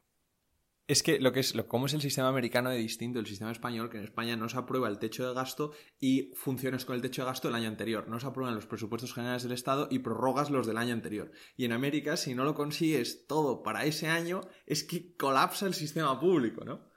Es 0.86 1.02
que 1.02 1.18
lo 1.18 1.32
que 1.32 1.40
es, 1.40 1.54
lo, 1.54 1.66
cómo 1.66 1.86
es 1.86 1.94
el 1.94 2.02
sistema 2.02 2.28
americano 2.28 2.68
de 2.68 2.76
distinto 2.76 3.18
del 3.18 3.26
sistema 3.26 3.50
español, 3.50 3.88
que 3.88 3.96
en 3.96 4.04
España 4.04 4.36
no 4.36 4.50
se 4.50 4.58
aprueba 4.58 4.88
el 4.88 4.98
techo 4.98 5.26
de 5.26 5.32
gasto 5.32 5.72
y 5.98 6.32
funciones 6.34 6.84
con 6.84 6.94
el 6.94 7.00
techo 7.00 7.22
de 7.22 7.28
gasto 7.28 7.48
del 7.48 7.54
año 7.54 7.68
anterior. 7.68 8.06
No 8.06 8.20
se 8.20 8.26
aprueban 8.26 8.54
los 8.54 8.66
presupuestos 8.66 9.14
generales 9.14 9.44
del 9.44 9.52
Estado 9.52 9.88
y 9.90 10.00
prorrogas 10.00 10.50
los 10.50 10.66
del 10.66 10.76
año 10.76 10.92
anterior. 10.92 11.32
Y 11.56 11.64
en 11.64 11.72
América, 11.72 12.18
si 12.18 12.34
no 12.34 12.44
lo 12.44 12.54
consigues 12.54 13.26
todo 13.26 13.62
para 13.62 13.86
ese 13.86 14.08
año, 14.08 14.42
es 14.66 14.84
que 14.84 15.16
colapsa 15.16 15.66
el 15.66 15.72
sistema 15.72 16.20
público, 16.20 16.64
¿no? 16.66 16.92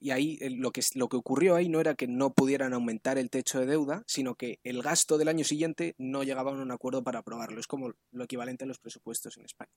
Y 0.00 0.10
ahí 0.10 0.38
lo 0.56 0.72
que, 0.72 0.80
lo 0.94 1.08
que 1.08 1.16
ocurrió 1.16 1.54
ahí 1.54 1.68
no 1.68 1.80
era 1.80 1.94
que 1.94 2.08
no 2.08 2.32
pudieran 2.32 2.72
aumentar 2.72 3.18
el 3.18 3.30
techo 3.30 3.60
de 3.60 3.66
deuda, 3.66 4.02
sino 4.06 4.34
que 4.34 4.58
el 4.64 4.82
gasto 4.82 5.16
del 5.16 5.28
año 5.28 5.44
siguiente 5.44 5.94
no 5.98 6.24
llegaban 6.24 6.58
a 6.58 6.62
un 6.62 6.70
acuerdo 6.72 7.04
para 7.04 7.20
aprobarlo. 7.20 7.60
Es 7.60 7.66
como 7.68 7.92
lo 8.10 8.24
equivalente 8.24 8.64
a 8.64 8.68
los 8.68 8.78
presupuestos 8.78 9.36
en 9.36 9.44
España. 9.44 9.72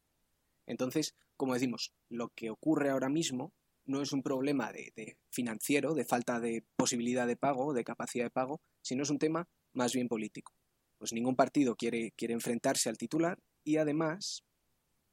Entonces, 0.65 1.15
como 1.37 1.53
decimos, 1.53 1.93
lo 2.09 2.29
que 2.29 2.49
ocurre 2.49 2.89
ahora 2.89 3.09
mismo 3.09 3.53
no 3.85 4.01
es 4.01 4.11
un 4.11 4.23
problema 4.23 4.71
de, 4.71 5.17
financiero, 5.29 5.93
de 5.93 6.05
falta 6.05 6.39
de 6.39 6.63
posibilidad 6.75 7.27
de 7.27 7.35
pago, 7.35 7.73
de 7.73 7.83
capacidad 7.83 8.25
de 8.25 8.31
pago, 8.31 8.61
sino 8.81 9.03
es 9.03 9.09
un 9.09 9.19
tema 9.19 9.47
más 9.73 9.93
bien 9.93 10.07
político. 10.07 10.53
Pues 10.97 11.13
ningún 11.13 11.35
partido 11.35 11.75
quiere, 11.75 12.13
enfrentarse 12.17 12.89
al 12.89 12.97
titular 12.97 13.39
y 13.63 13.77
además 13.77 14.43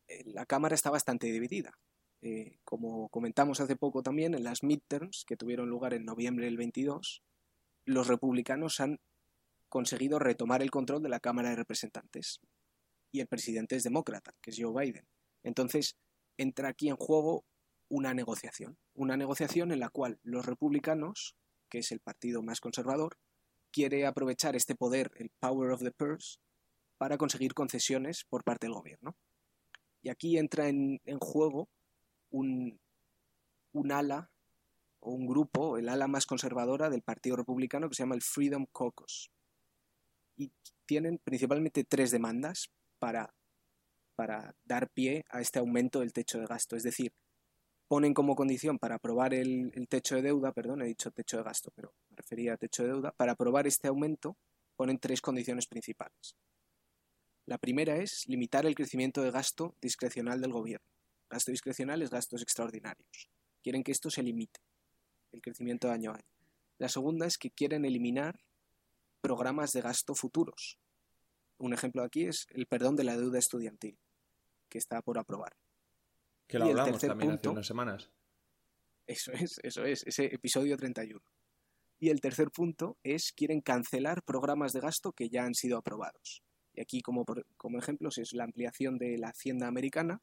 eh, 0.07 0.23
la 0.27 0.47
Cámara 0.47 0.75
está 0.75 0.91
bastante 0.91 1.27
dividida. 1.29 1.79
Eh, 2.21 2.59
como 2.65 3.09
comentamos 3.09 3.61
hace 3.61 3.77
poco 3.77 4.03
también, 4.03 4.35
en 4.35 4.45
las 4.45 4.63
midterms 4.63 5.25
que 5.27 5.37
tuvieron 5.37 5.69
lugar 5.69 5.95
en 5.95 6.05
noviembre 6.05 6.47
del 6.47 6.57
22, 6.57 7.23
los 7.85 8.07
republicanos 8.07 8.81
han 8.81 9.01
conseguido 9.69 10.19
retomar 10.19 10.63
el 10.63 10.71
control 10.71 11.03
de 11.03 11.09
la 11.09 11.21
Cámara 11.21 11.51
de 11.51 11.57
Representantes. 11.57 12.41
Y 13.13 13.21
el 13.21 13.27
presidente 13.27 13.77
es 13.77 13.85
demócrata, 13.85 14.35
que 14.43 14.51
es 14.51 14.59
Joe 14.61 14.85
Biden. 14.85 15.07
Entonces, 15.43 15.97
entra 16.37 16.69
aquí 16.69 16.89
en 16.89 16.97
juego 16.97 17.45
una 17.89 18.15
negociación. 18.15 18.79
Una 18.95 19.17
negociación 19.17 19.73
en 19.73 19.81
la 19.81 19.89
cual 19.89 20.19
los 20.23 20.47
republicanos, 20.47 21.37
que 21.69 21.79
es 21.79 21.93
el 21.93 22.01
partido 22.01 22.43
más 22.43 22.61
conservador, 22.61 23.19
quiere 23.71 24.07
aprovechar 24.07 24.57
este 24.57 24.75
poder, 24.75 25.11
el 25.17 25.31
power 25.41 25.71
of 25.71 25.83
the 25.83 25.91
purse, 25.91 26.39
para 26.97 27.17
conseguir 27.17 27.55
concesiones 27.55 28.25
por 28.25 28.45
parte 28.45 28.67
del 28.67 28.75
gobierno. 28.75 29.17
Y 30.03 30.11
aquí 30.11 30.39
entra 30.39 30.69
en, 30.69 31.01
juego 31.21 31.69
un, 32.31 32.79
un 33.73 33.93
ala 33.93 34.31
o 35.01 35.13
un 35.13 35.27
grupo, 35.27 35.79
el 35.79 35.89
ala 35.89 36.09
más 36.09 36.27
conservadora 36.27 36.91
del 36.91 37.03
Partido 37.03 37.37
Republicano, 37.37 37.89
que 37.89 37.95
se 37.95 38.03
llama 38.03 38.15
el 38.15 38.23
Freedom 38.23 38.67
Caucus. 38.67 39.31
Y 40.37 40.53
tienen 40.87 41.19
principalmente 41.23 41.85
tres 41.85 42.11
demandas 42.11 42.71
para, 42.99 43.35
para 44.19 44.53
dar 44.65 44.91
pie 44.91 45.25
a 45.31 45.41
este 45.41 45.61
aumento 45.61 46.01
del 46.01 46.13
techo 46.13 46.41
de 46.41 46.47
gasto. 46.47 46.75
Es 46.75 46.83
decir, 46.83 47.13
ponen 47.87 48.15
como 48.15 48.35
condición 48.35 48.77
para 48.77 48.97
aprobar 48.97 49.33
el, 49.33 49.71
techo 49.89 50.17
de 50.17 50.23
deuda, 50.23 50.51
perdón, 50.51 50.83
he 50.83 50.87
dicho 50.87 51.13
techo 51.13 51.37
de 51.37 51.45
gasto, 51.45 51.71
pero 51.77 51.95
me 52.11 52.17
refería 52.17 52.55
a 52.55 52.57
techo 52.57 52.83
de 52.83 52.89
deuda, 52.89 53.13
para 53.13 53.33
aprobar 53.33 53.69
este 53.69 53.87
aumento 53.87 54.37
ponen 54.75 54.99
tres 54.99 55.21
condiciones 55.21 55.69
principales. 55.69 56.35
La 57.47 57.59
primera 57.59 57.99
es 57.99 58.25
limitar 58.27 58.67
el 58.67 58.75
crecimiento 58.75 59.23
de 59.23 59.31
gasto 59.31 59.77
discrecional 59.81 60.41
del 60.41 60.53
gobierno. 60.53 60.87
Gasto 61.31 61.53
discrecional 61.53 62.03
es 62.03 62.11
gastos 62.11 62.43
extraordinarios. 62.43 63.31
Quieren 63.63 63.85
que 63.85 63.93
esto 63.93 64.11
se 64.11 64.25
limite, 64.25 64.59
el 65.31 65.43
crecimiento 65.43 65.87
de 65.87 65.95
año 65.95 66.11
a 66.11 66.15
año. 66.15 66.35
La 66.79 66.89
segunda 66.89 67.25
es 67.25 67.39
que 67.39 67.53
quieren 67.53 67.85
eliminar 67.85 68.41
programas 69.21 69.71
de 69.71 69.81
gasto 69.81 70.17
futuros. 70.17 70.77
Un 71.57 71.73
ejemplo 71.73 72.03
aquí 72.03 72.25
es 72.25 72.49
el 72.51 72.67
perdón 72.67 72.97
de 72.97 73.05
la 73.05 73.17
deuda 73.17 73.39
estudiantil, 73.39 73.97
que 74.69 74.79
está 74.79 75.03
por 75.03 75.19
aprobar. 75.19 75.57
Que 76.47 76.59
lo 76.59 76.67
hablamos 76.67 77.01
también 77.01 77.33
hace 77.33 77.49
unas 77.49 77.67
semanas. 77.67 78.11
Eso 79.07 79.33
es, 79.33 79.59
eso 79.63 79.85
es, 79.85 80.07
ese 80.07 80.27
episodio 80.27 80.77
31. 80.77 81.21
Y 81.99 82.11
el 82.11 82.21
tercer 82.21 82.51
punto 82.51 82.99
es 83.03 83.33
quieren 83.33 83.61
cancelar 83.61 84.23
programas 84.23 84.73
de 84.73 84.81
gasto 84.81 85.13
que 85.13 85.29
ya 85.29 85.45
han 85.45 85.55
sido 85.55 85.79
aprobados. 85.79 86.43
Y 86.75 86.81
aquí, 86.81 87.01
como, 87.01 87.25
como 87.57 87.79
ejemplos, 87.79 88.19
es 88.19 88.33
la 88.35 88.45
ampliación 88.45 88.99
de 88.99 89.19
la 89.19 89.31
hacienda 89.31 89.67
americana, 89.67 90.21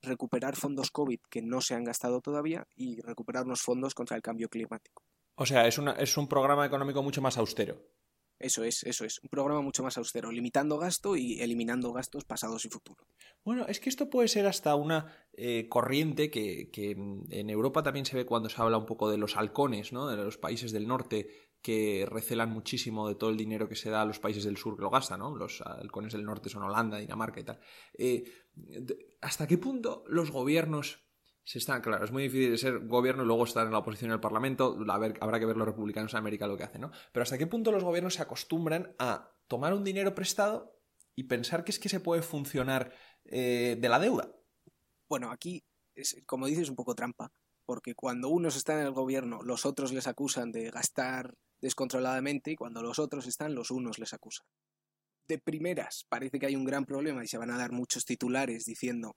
recuperar 0.00 0.56
fondos 0.56 0.90
COVID 0.90 1.20
que 1.28 1.42
no 1.42 1.60
se 1.60 1.74
han 1.74 1.84
gastado 1.84 2.20
todavía 2.20 2.66
y 2.74 3.00
recuperar 3.00 3.46
los 3.46 3.60
fondos 3.60 3.94
contra 3.94 4.16
el 4.16 4.22
cambio 4.22 4.48
climático. 4.48 5.04
O 5.34 5.46
sea, 5.46 5.66
es, 5.66 5.78
una, 5.78 5.92
es 5.92 6.16
un 6.16 6.28
programa 6.28 6.66
económico 6.66 7.02
mucho 7.02 7.22
más 7.22 7.36
austero. 7.38 7.82
Eso 8.42 8.64
es, 8.64 8.82
eso 8.84 9.04
es. 9.04 9.20
Un 9.22 9.28
programa 9.28 9.62
mucho 9.62 9.82
más 9.82 9.96
austero, 9.96 10.30
limitando 10.30 10.78
gasto 10.78 11.16
y 11.16 11.40
eliminando 11.40 11.92
gastos 11.92 12.24
pasados 12.24 12.64
y 12.64 12.68
futuros. 12.68 13.06
Bueno, 13.44 13.66
es 13.66 13.80
que 13.80 13.88
esto 13.88 14.10
puede 14.10 14.28
ser 14.28 14.46
hasta 14.46 14.74
una 14.74 15.14
eh, 15.32 15.68
corriente 15.68 16.30
que, 16.30 16.70
que, 16.70 16.90
en 16.90 17.50
Europa 17.50 17.82
también 17.82 18.04
se 18.04 18.16
ve 18.16 18.26
cuando 18.26 18.48
se 18.48 18.60
habla 18.60 18.78
un 18.78 18.86
poco 18.86 19.10
de 19.10 19.18
los 19.18 19.36
halcones, 19.36 19.92
¿no? 19.92 20.06
De 20.08 20.16
los 20.16 20.38
países 20.38 20.72
del 20.72 20.86
norte 20.86 21.28
que 21.62 22.06
recelan 22.10 22.50
muchísimo 22.50 23.08
de 23.08 23.14
todo 23.14 23.30
el 23.30 23.36
dinero 23.36 23.68
que 23.68 23.76
se 23.76 23.88
da 23.88 24.02
a 24.02 24.04
los 24.04 24.18
países 24.18 24.44
del 24.44 24.56
sur 24.56 24.76
que 24.76 24.82
lo 24.82 24.90
gastan, 24.90 25.20
¿no? 25.20 25.34
Los 25.34 25.60
halcones 25.62 26.12
del 26.12 26.24
norte 26.24 26.48
son 26.50 26.64
Holanda, 26.64 26.98
Dinamarca 26.98 27.40
y 27.40 27.44
tal. 27.44 27.60
Eh, 27.96 28.24
¿Hasta 29.20 29.46
qué 29.46 29.58
punto 29.58 30.04
los 30.08 30.32
gobiernos 30.32 30.98
se 31.44 31.58
están, 31.58 31.80
claro, 31.80 32.04
es 32.04 32.12
muy 32.12 32.24
difícil 32.24 32.56
ser 32.56 32.86
gobierno 32.86 33.24
y 33.24 33.26
luego 33.26 33.44
estar 33.44 33.66
en 33.66 33.72
la 33.72 33.78
oposición 33.78 34.10
en 34.10 34.14
el 34.14 34.20
Parlamento, 34.20 34.78
habrá 34.88 35.40
que 35.40 35.46
ver 35.46 35.56
los 35.56 35.66
republicanos 35.66 36.12
en 36.12 36.18
América 36.18 36.46
lo 36.46 36.56
que 36.56 36.64
hacen, 36.64 36.82
¿no? 36.82 36.90
Pero 37.12 37.22
¿hasta 37.22 37.38
qué 37.38 37.46
punto 37.46 37.72
los 37.72 37.82
gobiernos 37.82 38.14
se 38.14 38.22
acostumbran 38.22 38.94
a 38.98 39.32
tomar 39.48 39.74
un 39.74 39.82
dinero 39.82 40.14
prestado 40.14 40.78
y 41.16 41.24
pensar 41.24 41.64
que 41.64 41.72
es 41.72 41.78
que 41.78 41.88
se 41.88 42.00
puede 42.00 42.22
funcionar 42.22 42.92
eh, 43.24 43.76
de 43.78 43.88
la 43.88 43.98
deuda? 43.98 44.30
Bueno, 45.08 45.30
aquí, 45.30 45.64
es, 45.94 46.22
como 46.26 46.46
dices, 46.46 46.70
un 46.70 46.76
poco 46.76 46.94
trampa, 46.94 47.32
porque 47.66 47.94
cuando 47.94 48.28
unos 48.28 48.56
están 48.56 48.78
en 48.78 48.86
el 48.86 48.92
gobierno, 48.92 49.42
los 49.42 49.66
otros 49.66 49.92
les 49.92 50.06
acusan 50.06 50.52
de 50.52 50.70
gastar 50.70 51.34
descontroladamente 51.60 52.52
y 52.52 52.56
cuando 52.56 52.82
los 52.82 52.98
otros 52.98 53.26
están, 53.26 53.54
los 53.54 53.70
unos 53.70 53.98
les 53.98 54.12
acusan. 54.12 54.46
De 55.26 55.38
primeras, 55.38 56.06
parece 56.08 56.38
que 56.38 56.46
hay 56.46 56.56
un 56.56 56.64
gran 56.64 56.84
problema 56.84 57.24
y 57.24 57.28
se 57.28 57.38
van 57.38 57.50
a 57.50 57.58
dar 57.58 57.72
muchos 57.72 58.04
titulares 58.04 58.64
diciendo 58.64 59.16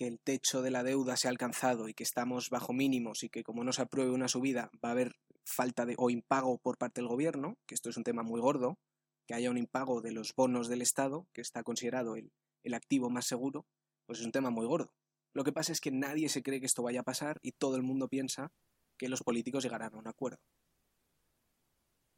que 0.00 0.06
el 0.06 0.18
techo 0.18 0.62
de 0.62 0.70
la 0.70 0.82
deuda 0.82 1.18
se 1.18 1.28
ha 1.28 1.30
alcanzado 1.30 1.86
y 1.86 1.92
que 1.92 2.04
estamos 2.04 2.48
bajo 2.48 2.72
mínimos 2.72 3.22
y 3.22 3.28
que 3.28 3.44
como 3.44 3.64
no 3.64 3.74
se 3.74 3.82
apruebe 3.82 4.12
una 4.12 4.28
subida 4.28 4.70
va 4.82 4.88
a 4.88 4.92
haber 4.92 5.14
falta 5.44 5.84
de 5.84 5.94
o 5.98 6.08
impago 6.08 6.56
por 6.56 6.78
parte 6.78 7.02
del 7.02 7.08
gobierno, 7.08 7.58
que 7.66 7.74
esto 7.74 7.90
es 7.90 7.98
un 7.98 8.02
tema 8.04 8.22
muy 8.22 8.40
gordo, 8.40 8.78
que 9.26 9.34
haya 9.34 9.50
un 9.50 9.58
impago 9.58 10.00
de 10.00 10.12
los 10.12 10.34
bonos 10.34 10.68
del 10.68 10.80
Estado, 10.80 11.28
que 11.34 11.42
está 11.42 11.62
considerado 11.62 12.16
el, 12.16 12.32
el 12.62 12.72
activo 12.72 13.10
más 13.10 13.26
seguro, 13.26 13.66
pues 14.06 14.20
es 14.20 14.24
un 14.24 14.32
tema 14.32 14.48
muy 14.48 14.64
gordo. 14.64 14.94
Lo 15.34 15.44
que 15.44 15.52
pasa 15.52 15.70
es 15.70 15.82
que 15.82 15.90
nadie 15.90 16.30
se 16.30 16.42
cree 16.42 16.60
que 16.60 16.66
esto 16.66 16.82
vaya 16.82 17.00
a 17.00 17.02
pasar 17.04 17.38
y 17.42 17.52
todo 17.52 17.76
el 17.76 17.82
mundo 17.82 18.08
piensa 18.08 18.54
que 18.96 19.10
los 19.10 19.22
políticos 19.22 19.64
llegarán 19.64 19.94
a 19.94 19.98
un 19.98 20.08
acuerdo. 20.08 20.40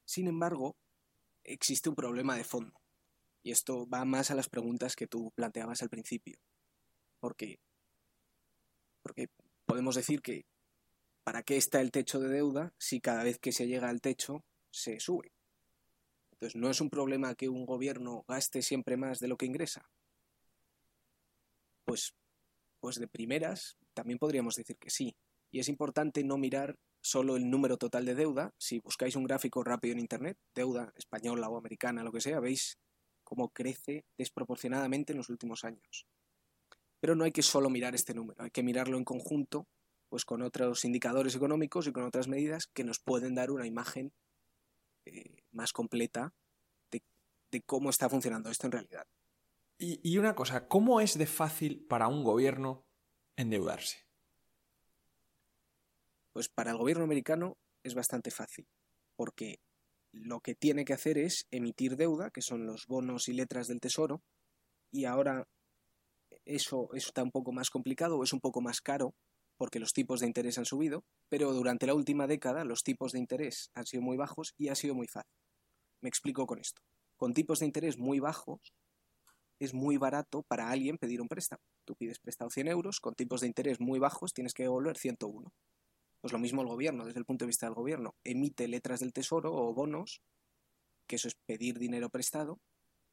Sin 0.05 0.29
embargo, 0.29 0.77
existe 1.43 1.89
un 1.89 1.97
problema 1.97 2.37
de 2.37 2.45
fondo. 2.45 2.81
Y 3.43 3.51
esto 3.51 3.89
va 3.89 4.05
más 4.05 4.31
a 4.31 4.37
las 4.37 4.49
preguntas 4.49 4.95
que 4.95 5.09
tú 5.09 5.33
planteabas 5.35 5.83
al 5.83 5.91
principio. 5.91 6.39
Porque, 7.19 7.59
porque 9.03 9.29
podemos 9.67 9.95
decir 9.95 10.23
que 10.23 10.47
¿para 11.25 11.43
qué 11.43 11.57
está 11.57 11.81
el 11.81 11.91
techo 11.91 12.21
de 12.21 12.29
deuda 12.29 12.73
si 12.79 13.01
cada 13.01 13.25
vez 13.25 13.39
que 13.39 13.53
se 13.53 13.67
llega 13.67 13.89
al 13.89 14.01
techo 14.01 14.45
se 14.71 15.01
sube? 15.01 15.33
Entonces, 16.33 16.57
¿no 16.57 16.71
es 16.71 16.81
un 16.81 16.91
problema 16.91 17.35
que 17.35 17.49
un 17.49 17.67
gobierno 17.67 18.25
gaste 18.27 18.63
siempre 18.63 18.97
más 18.97 19.21
de 19.21 19.29
lo 19.29 19.37
que 19.37 19.47
ingresa? 19.47 19.89
Pues, 21.85 22.15
pues 22.81 22.99
de 22.99 23.09
primeras 23.09 23.77
también 23.95 24.19
podríamos 24.19 24.57
decir 24.57 24.77
que 24.79 24.91
sí, 24.91 25.15
y 25.53 25.61
es 25.61 25.69
importante 25.69 26.25
no 26.25 26.39
mirar 26.39 26.79
solo 27.03 27.37
el 27.37 27.51
número 27.51 27.77
total 27.77 28.07
de 28.07 28.15
deuda. 28.15 28.55
Si 28.59 28.79
buscáis 28.79 29.17
un 29.17 29.25
gráfico 29.25 29.63
rápido 29.63 29.93
en 29.93 30.01
Internet, 30.01 30.39
deuda 30.55 30.93
española 30.97 31.49
o 31.49 31.59
americana, 31.59 32.03
lo 32.03 32.11
que 32.11 32.23
sea, 32.23 32.41
veis 32.41 32.79
cómo 33.23 33.51
crece 33.51 34.07
desproporcionadamente 34.17 35.13
en 35.13 35.19
los 35.19 35.29
últimos 35.29 35.65
años. 35.65 36.07
Pero 37.03 37.17
no 37.17 37.25
hay 37.25 37.33
que 37.33 37.43
solo 37.43 37.69
mirar 37.69 37.97
este 37.97 38.15
número, 38.15 38.41
hay 38.45 38.53
que 38.53 38.63
mirarlo 38.63 38.97
en 38.97 39.03
conjunto 39.05 39.67
pues 40.09 40.25
con 40.25 40.41
otros 40.43 40.85
indicadores 40.85 41.35
económicos 41.35 41.89
y 41.89 41.93
con 41.93 42.05
otras 42.05 42.29
medidas 42.29 42.69
que 42.69 42.85
nos 42.85 43.01
pueden 43.01 43.35
dar 43.35 43.51
una 43.51 43.67
imagen 43.67 44.13
eh, 45.05 45.43
más 45.51 45.73
completa 45.73 46.33
de, 46.93 47.03
de, 47.51 47.63
cómo 47.63 47.91
está 47.91 48.09
funcionando 48.09 48.51
esto 48.51 48.67
en 48.67 48.73
realidad. 48.73 49.07
Y, 49.79 49.99
y 50.09 50.19
una 50.19 50.37
cosa, 50.37 50.69
¿cómo 50.69 51.01
es 51.01 51.19
de 51.19 51.27
fácil 51.27 51.85
para 51.89 52.07
un 52.07 52.23
gobierno 52.23 52.85
endeudarse? 53.35 54.07
Pues 56.33 56.49
para 56.49 56.71
el 56.71 56.77
gobierno 56.77 57.03
americano 57.03 57.57
es 57.83 57.95
bastante 57.95 58.31
fácil, 58.31 58.69
porque 59.17 59.59
lo 60.13 60.41
que 60.41 60.55
tiene 60.55 60.85
que 60.85 60.93
hacer 60.93 61.19
es 61.19 61.49
emitir 61.51 61.97
deuda, 61.97 62.31
que 62.31 62.43
son 62.43 62.65
los 62.65 62.87
bonos 62.87 63.27
y 63.29 63.33
letras 63.33 63.67
del 63.67 63.81
tesoro, 63.81 64.23
y 64.93 65.07
ahora 65.07 65.49
eso, 66.45 66.89
está 66.95 67.23
un 67.23 67.31
poco 67.31 67.53
más 67.53 67.71
complicado 67.71 68.19
o 68.19 68.25
es 68.25 68.33
un 68.33 68.41
poco 68.41 68.61
más 68.61 68.81
caro 68.81 69.15
porque 69.57 69.79
los 69.79 69.93
tipos 69.93 70.21
de 70.21 70.27
interés 70.27 70.59
han 70.59 70.65
subido, 70.65 71.05
pero 71.29 71.53
durante 71.53 71.87
la 71.87 71.95
última 71.95 72.27
década 72.27 72.65
los 72.65 72.83
tipos 72.83 73.13
de 73.13 73.21
interés 73.21 73.71
han 73.75 73.87
sido 73.87 74.03
muy 74.03 74.17
bajos 74.17 74.55
y 74.59 74.69
ha 74.69 74.75
sido 74.75 74.95
muy 74.95 75.07
fácil. 75.07 75.37
Me 76.01 76.09
explico 76.09 76.47
con 76.47 76.59
esto. 76.59 76.83
Con 77.17 77.33
tipos 77.33 77.61
de 77.61 77.67
interés 77.67 77.99
muy 77.99 78.19
bajos 78.19 78.75
es 79.61 79.73
muy 79.73 79.97
barato 79.97 80.43
para 80.43 80.71
alguien 80.71 80.99
pedir 80.99 81.21
un 81.21 81.29
préstamo. 81.29 81.63
Tú 81.85 81.95
pides 81.95 82.19
prestado 82.19 82.51
100 82.51 82.69
euros, 82.69 82.99
con 82.99 83.15
tipos 83.15 83.43
de 83.43 83.47
interés 83.47 83.79
muy 83.79 84.01
bajos 84.01 84.33
tienes 84.33 84.55
que 84.55 84.65
devolver 84.65 84.97
101. 84.97 85.53
Pues 86.21 86.33
lo 86.33 86.39
mismo 86.39 86.63
el 86.63 86.69
gobierno, 86.69 87.05
desde 87.05 87.21
el 87.21 87.25
punto 87.25 87.45
de 87.45 87.49
vista 87.49 87.67
del 87.67 87.75
gobierno, 87.75 88.17
emite 88.25 88.67
letras 88.67 89.01
del 89.01 89.13
tesoro 89.13 89.55
o 89.55 89.73
bonos, 89.75 90.23
que 91.07 91.17
eso 91.17 91.29
es 91.29 91.37
pedir 91.47 91.79
dinero 91.79 92.11
prestado, 92.11 92.59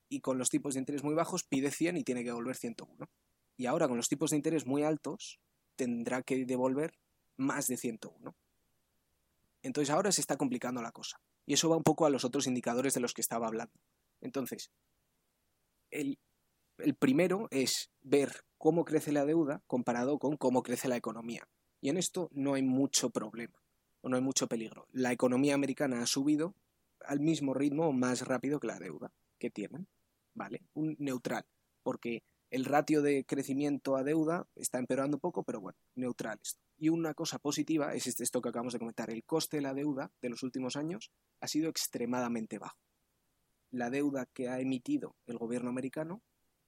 y 0.09 0.21
con 0.21 0.37
los 0.37 0.49
tipos 0.49 0.73
de 0.73 0.79
interés 0.79 1.03
muy 1.03 1.13
bajos 1.13 1.43
pide 1.43 1.71
100 1.71 1.97
y 1.97 2.03
tiene 2.03 2.21
que 2.21 2.29
devolver 2.29 2.55
101. 2.55 3.09
Y 3.57 3.65
ahora 3.67 3.87
con 3.87 3.97
los 3.97 4.09
tipos 4.09 4.31
de 4.31 4.37
interés 4.37 4.65
muy 4.65 4.83
altos 4.83 5.39
tendrá 5.75 6.23
que 6.23 6.45
devolver 6.45 6.97
más 7.37 7.67
de 7.67 7.77
101. 7.77 8.35
Entonces 9.61 9.93
ahora 9.93 10.11
se 10.11 10.21
está 10.21 10.37
complicando 10.37 10.81
la 10.81 10.91
cosa. 10.91 11.21
Y 11.45 11.53
eso 11.53 11.69
va 11.69 11.77
un 11.77 11.83
poco 11.83 12.05
a 12.05 12.09
los 12.09 12.25
otros 12.25 12.47
indicadores 12.47 12.93
de 12.93 12.99
los 12.99 13.13
que 13.13 13.21
estaba 13.21 13.47
hablando. 13.47 13.73
Entonces, 14.21 14.71
el, 15.91 16.19
el 16.77 16.95
primero 16.95 17.47
es 17.51 17.89
ver 18.01 18.43
cómo 18.57 18.85
crece 18.85 19.11
la 19.11 19.25
deuda 19.25 19.61
comparado 19.67 20.19
con 20.19 20.37
cómo 20.37 20.63
crece 20.63 20.87
la 20.87 20.97
economía. 20.97 21.47
Y 21.81 21.89
en 21.89 21.97
esto 21.97 22.29
no 22.33 22.53
hay 22.53 22.63
mucho 22.63 23.09
problema 23.09 23.61
o 24.01 24.09
no 24.09 24.15
hay 24.15 24.21
mucho 24.21 24.47
peligro. 24.47 24.87
La 24.91 25.11
economía 25.11 25.55
americana 25.55 26.01
ha 26.01 26.05
subido 26.05 26.55
al 27.05 27.19
mismo 27.19 27.53
ritmo 27.53 27.87
o 27.87 27.93
más 27.93 28.21
rápido 28.27 28.59
que 28.59 28.67
la 28.67 28.79
deuda 28.79 29.11
que 29.39 29.49
tienen. 29.49 29.87
¿Vale? 30.33 30.61
Un 30.73 30.95
neutral, 30.99 31.45
porque 31.83 32.23
el 32.51 32.65
ratio 32.65 33.01
de 33.01 33.25
crecimiento 33.25 33.95
a 33.95 34.03
deuda 34.03 34.47
está 34.55 34.79
empeorando 34.79 35.17
un 35.17 35.21
poco, 35.21 35.43
pero 35.43 35.61
bueno, 35.61 35.77
neutral 35.95 36.39
esto. 36.41 36.61
Y 36.77 36.89
una 36.89 37.13
cosa 37.13 37.37
positiva 37.39 37.93
es 37.93 38.07
este, 38.07 38.23
esto 38.23 38.41
que 38.41 38.49
acabamos 38.49 38.73
de 38.73 38.79
comentar. 38.79 39.09
El 39.09 39.23
coste 39.23 39.57
de 39.57 39.61
la 39.61 39.73
deuda 39.73 40.11
de 40.21 40.29
los 40.29 40.43
últimos 40.43 40.75
años 40.75 41.11
ha 41.41 41.47
sido 41.47 41.69
extremadamente 41.69 42.57
bajo. 42.57 42.79
La 43.71 43.89
deuda 43.89 44.25
que 44.33 44.49
ha 44.49 44.59
emitido 44.59 45.15
el 45.27 45.37
gobierno 45.37 45.69
americano 45.69 46.23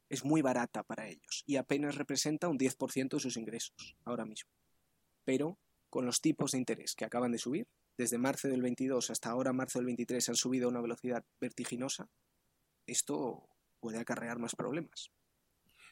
es 0.09 0.25
muy 0.25 0.41
barata 0.41 0.83
para 0.83 1.07
ellos 1.07 1.43
y 1.47 1.55
apenas 1.55 1.95
representa 1.95 2.49
un 2.49 2.59
10% 2.59 3.09
de 3.09 3.19
sus 3.19 3.37
ingresos 3.37 3.95
ahora 4.03 4.25
mismo. 4.25 4.51
Pero 5.23 5.57
con 5.89 6.05
los 6.05 6.21
tipos 6.21 6.51
de 6.51 6.59
interés 6.59 6.93
que 6.93 7.05
acaban 7.05 7.31
de 7.31 7.37
subir, 7.37 7.67
desde 7.97 8.17
marzo 8.17 8.49
del 8.49 8.61
22 8.61 9.09
hasta 9.09 9.29
ahora 9.29 9.53
marzo 9.53 9.79
del 9.79 9.85
23 9.87 10.29
han 10.29 10.35
subido 10.35 10.67
a 10.67 10.71
una 10.71 10.81
velocidad 10.81 11.23
vertiginosa, 11.39 12.09
esto 12.85 13.47
puede 13.81 13.99
acarrear 13.99 14.39
más 14.39 14.55
problemas. 14.55 15.11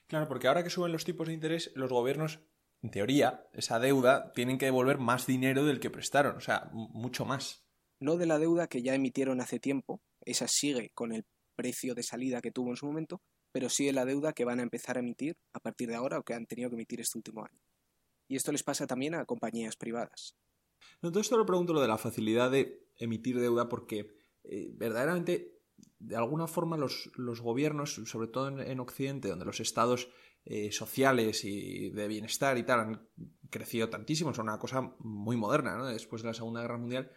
Claro, 0.08 0.28
porque 0.28 0.48
ahora 0.48 0.64
que 0.64 0.70
suben 0.70 0.92
los 0.92 1.04
tipos 1.04 1.28
de 1.28 1.34
interés, 1.34 1.72
los 1.76 1.92
gobiernos, 1.92 2.40
en 2.82 2.92
teoría, 2.92 3.48
esa 3.54 3.80
deuda, 3.80 4.32
tienen 4.34 4.58
que 4.58 4.66
devolver 4.66 4.98
más 4.98 5.28
dinero 5.28 5.66
del 5.66 5.80
que 5.80 5.90
prestaron, 5.90 6.38
o 6.38 6.42
sea, 6.42 6.70
mucho 6.72 7.26
más. 7.26 7.66
No 8.00 8.16
de 8.16 8.26
la 8.26 8.40
deuda 8.40 8.68
que 8.68 8.82
ya 8.82 8.96
emitieron 8.96 9.42
hace 9.42 9.60
tiempo, 9.60 10.02
esa 10.22 10.48
sigue 10.48 10.92
con 10.94 11.12
el 11.12 11.26
precio 11.56 11.94
de 11.94 12.04
salida 12.04 12.42
que 12.42 12.52
tuvo 12.52 12.70
en 12.70 12.78
su 12.78 12.86
momento, 12.86 13.22
pero 13.52 13.70
sí 13.70 13.86
de 13.86 13.94
la 13.94 14.06
deuda 14.06 14.34
que 14.34 14.46
van 14.46 14.60
a 14.60 14.64
empezar 14.64 14.96
a 14.96 15.02
emitir 15.02 15.38
a 15.54 15.60
partir 15.60 15.90
de 15.90 15.96
ahora 15.96 16.20
o 16.20 16.24
que 16.24 16.34
han 16.34 16.46
tenido 16.46 16.70
que 16.70 16.76
emitir 16.76 17.02
este 17.02 17.18
último 17.18 17.44
año. 17.44 17.60
Y 18.28 18.36
esto 18.36 18.52
les 18.52 18.64
pasa 18.64 18.88
también 18.88 19.16
a 19.16 19.26
compañías 19.26 19.76
privadas. 19.76 20.36
No, 21.02 21.12
todo 21.12 21.22
esto 21.22 21.38
lo 21.38 21.46
pregunto 21.46 21.74
lo 21.74 21.82
de 21.82 21.88
la 21.88 21.98
facilidad 21.98 22.52
de 22.52 22.88
emitir 22.96 23.40
deuda 23.40 23.68
porque 23.68 24.16
eh, 24.44 24.72
verdaderamente 24.74 25.59
de 26.00 26.16
alguna 26.16 26.48
forma 26.48 26.78
los, 26.78 27.12
gobiernos, 27.42 28.02
sobre 28.06 28.28
todo 28.28 28.48
en, 28.62 28.80
Occidente, 28.80 29.28
donde 29.28 29.46
los 29.46 29.60
estados 29.60 30.10
eh, 30.46 30.72
sociales 30.72 31.44
y 31.44 31.90
de 31.90 32.08
bienestar 32.08 32.58
y 32.58 32.64
tal 32.64 32.80
han 32.80 33.10
crecido 33.50 33.90
tantísimo, 33.90 34.34
son 34.34 34.48
una 34.48 34.60
cosa 34.60 34.96
muy 35.00 35.36
moderna, 35.36 35.76
¿no? 35.76 35.86
Después 35.86 36.22
de 36.22 36.30
la 36.30 36.34
Segunda 36.34 36.62
Guerra 36.62 36.78
Mundial, 36.78 37.12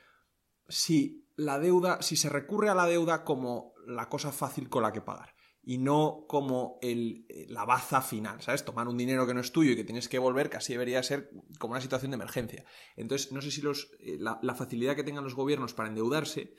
si 0.68 1.28
la 1.36 1.58
deuda, 1.58 2.02
si 2.02 2.16
se 2.16 2.28
recurre 2.28 2.68
a 2.68 2.74
la 2.74 2.86
deuda 2.86 3.24
como 3.24 3.72
la 3.86 4.08
cosa 4.08 4.32
fácil 4.32 4.68
con 4.68 4.82
la 4.82 4.92
que 4.92 5.00
pagar 5.00 5.34
y 5.64 5.78
no 5.78 6.24
como 6.28 6.78
el, 6.82 7.24
la 7.48 7.64
baza 7.64 8.02
final, 8.02 8.42
¿sabes? 8.42 8.64
Tomar 8.64 8.88
un 8.88 8.98
dinero 8.98 9.28
que 9.28 9.34
no 9.34 9.40
es 9.40 9.52
tuyo 9.52 9.72
y 9.72 9.76
que 9.76 9.84
tienes 9.84 10.08
que 10.08 10.18
volver 10.18 10.50
casi 10.50 10.72
debería 10.72 11.02
ser 11.04 11.30
como 11.60 11.72
una 11.72 11.80
situación 11.80 12.10
de 12.10 12.16
emergencia. 12.16 12.64
Entonces, 12.96 13.30
no 13.30 13.40
sé 13.40 13.52
si 13.52 13.62
los, 13.62 13.92
eh, 14.00 14.16
la, 14.18 14.40
la, 14.42 14.56
facilidad 14.56 14.96
que 14.96 15.04
tengan 15.04 15.22
los 15.22 15.36
gobiernos 15.36 15.72
para 15.72 15.88
endeudarse 15.88 16.54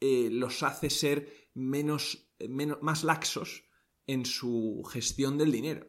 eh, 0.00 0.28
los 0.30 0.62
hace 0.62 0.90
ser 0.90 1.47
menos, 1.58 2.30
menos, 2.48 2.78
más 2.80 3.04
laxos 3.04 3.64
en 4.06 4.24
su 4.24 4.82
gestión 4.90 5.36
del 5.36 5.52
dinero. 5.52 5.86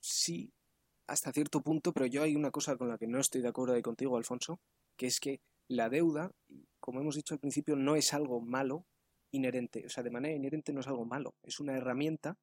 Sí, 0.00 0.52
hasta 1.06 1.32
cierto 1.32 1.62
punto, 1.62 1.92
pero 1.92 2.06
yo 2.06 2.22
hay 2.22 2.34
una 2.34 2.50
cosa 2.50 2.76
con 2.76 2.88
la 2.88 2.98
que 2.98 3.06
no 3.06 3.20
estoy 3.20 3.42
de 3.42 3.48
acuerdo 3.48 3.74
ahí 3.74 3.82
contigo, 3.82 4.16
Alfonso, 4.16 4.60
que 4.96 5.06
es 5.06 5.20
que 5.20 5.40
la 5.68 5.88
deuda, 5.88 6.32
como 6.80 7.00
hemos 7.00 7.16
dicho 7.16 7.34
al 7.34 7.40
principio, 7.40 7.76
no 7.76 7.96
es 7.96 8.14
algo 8.14 8.40
malo 8.40 8.86
inherente, 9.32 9.84
o 9.86 9.88
sea, 9.88 10.02
de 10.02 10.10
manera 10.10 10.34
inherente 10.34 10.72
no 10.72 10.80
es 10.80 10.86
algo 10.86 11.04
malo, 11.04 11.34
es 11.42 11.60
una 11.60 11.76
herramienta 11.76 12.36